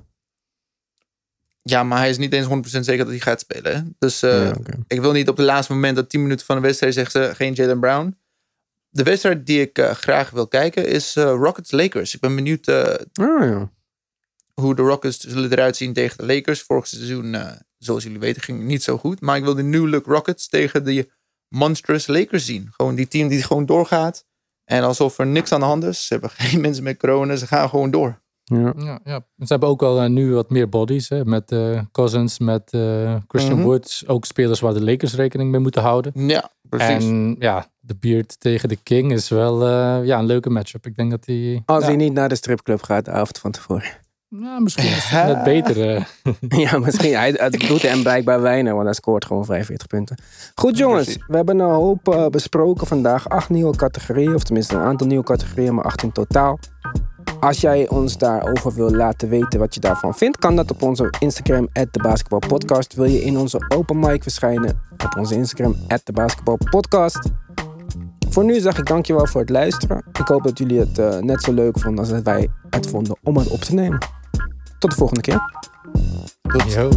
[1.61, 3.75] Ja, maar hij is niet eens 100% zeker dat hij gaat spelen.
[3.75, 3.81] hè.
[3.99, 4.55] Dus eh, Ja,
[4.87, 7.31] ik wil niet op het laatste moment dat 10 minuten van de wedstrijd zegt ze
[7.35, 8.17] geen Jalen Brown.
[8.89, 12.13] De wedstrijd die ik eh, graag wil kijken is eh, Rockets-Lakers.
[12.13, 13.71] Ik ben benieuwd Oh ja.
[14.53, 16.61] hoe de Rockets zullen eruit zien tegen de Lakers.
[16.61, 17.35] Vorig seizoen,
[17.85, 19.21] zoals jullie weten, ging het niet zo goed.
[19.21, 21.09] Maar ik wil de New Look Rockets tegen de
[21.47, 22.67] monstrous Lakers zien.
[22.71, 24.25] Gewoon die team die gewoon doorgaat.
[24.65, 26.07] En alsof er niks aan de hand is.
[26.07, 27.35] Ze hebben geen mensen met corona.
[27.35, 28.21] Ze gaan gewoon door.
[28.43, 28.73] ja.
[28.77, 29.25] Ja, ja.
[29.37, 31.09] Ze hebben ook wel eh, nu wat meer bodies.
[31.09, 33.67] Hè, met eh, Cousins, met eh, Christian Mhm.
[33.67, 34.07] Woods.
[34.07, 36.27] Ook spelers waar de Lakers rekening mee moeten houden.
[36.27, 37.05] Ja, precies.
[37.05, 40.85] En ja, de Beard tegen de King is wel eh, ja, een leuke matchup.
[40.85, 41.61] Ik denk dat die...
[41.65, 44.01] Als ja, hij niet naar de stripclub gaat de avond van tevoren.
[44.39, 45.89] Ja, misschien is het net beter.
[45.95, 46.05] eh.
[46.63, 47.15] ja, misschien.
[47.15, 50.17] Hij, het doet hem blijkbaar weinig, want hij scoort gewoon 45 punten.
[50.55, 53.29] Goed jongens, we hebben een hoop eh, besproken vandaag.
[53.29, 56.59] Acht nieuwe categorieën, of tenminste een aantal nieuwe categorieën, maar acht in totaal.
[57.39, 61.13] Als jij ons daarover wil laten weten wat je daarvan vindt, kan dat op onze
[61.19, 62.93] Instagram, de basketbalpodcast.
[62.93, 67.19] Wil je in onze open mic verschijnen op onze Instagram, de basketbalpodcast.
[68.29, 70.03] Voor nu zeg ik dankjewel voor het luisteren.
[70.19, 73.17] Ik hoop dat jullie het eh, net zo leuk vonden als dat wij het vonden
[73.23, 73.97] om het op te nemen.
[74.83, 75.41] Tot de volgende keer.
[76.41, 76.89] Tot.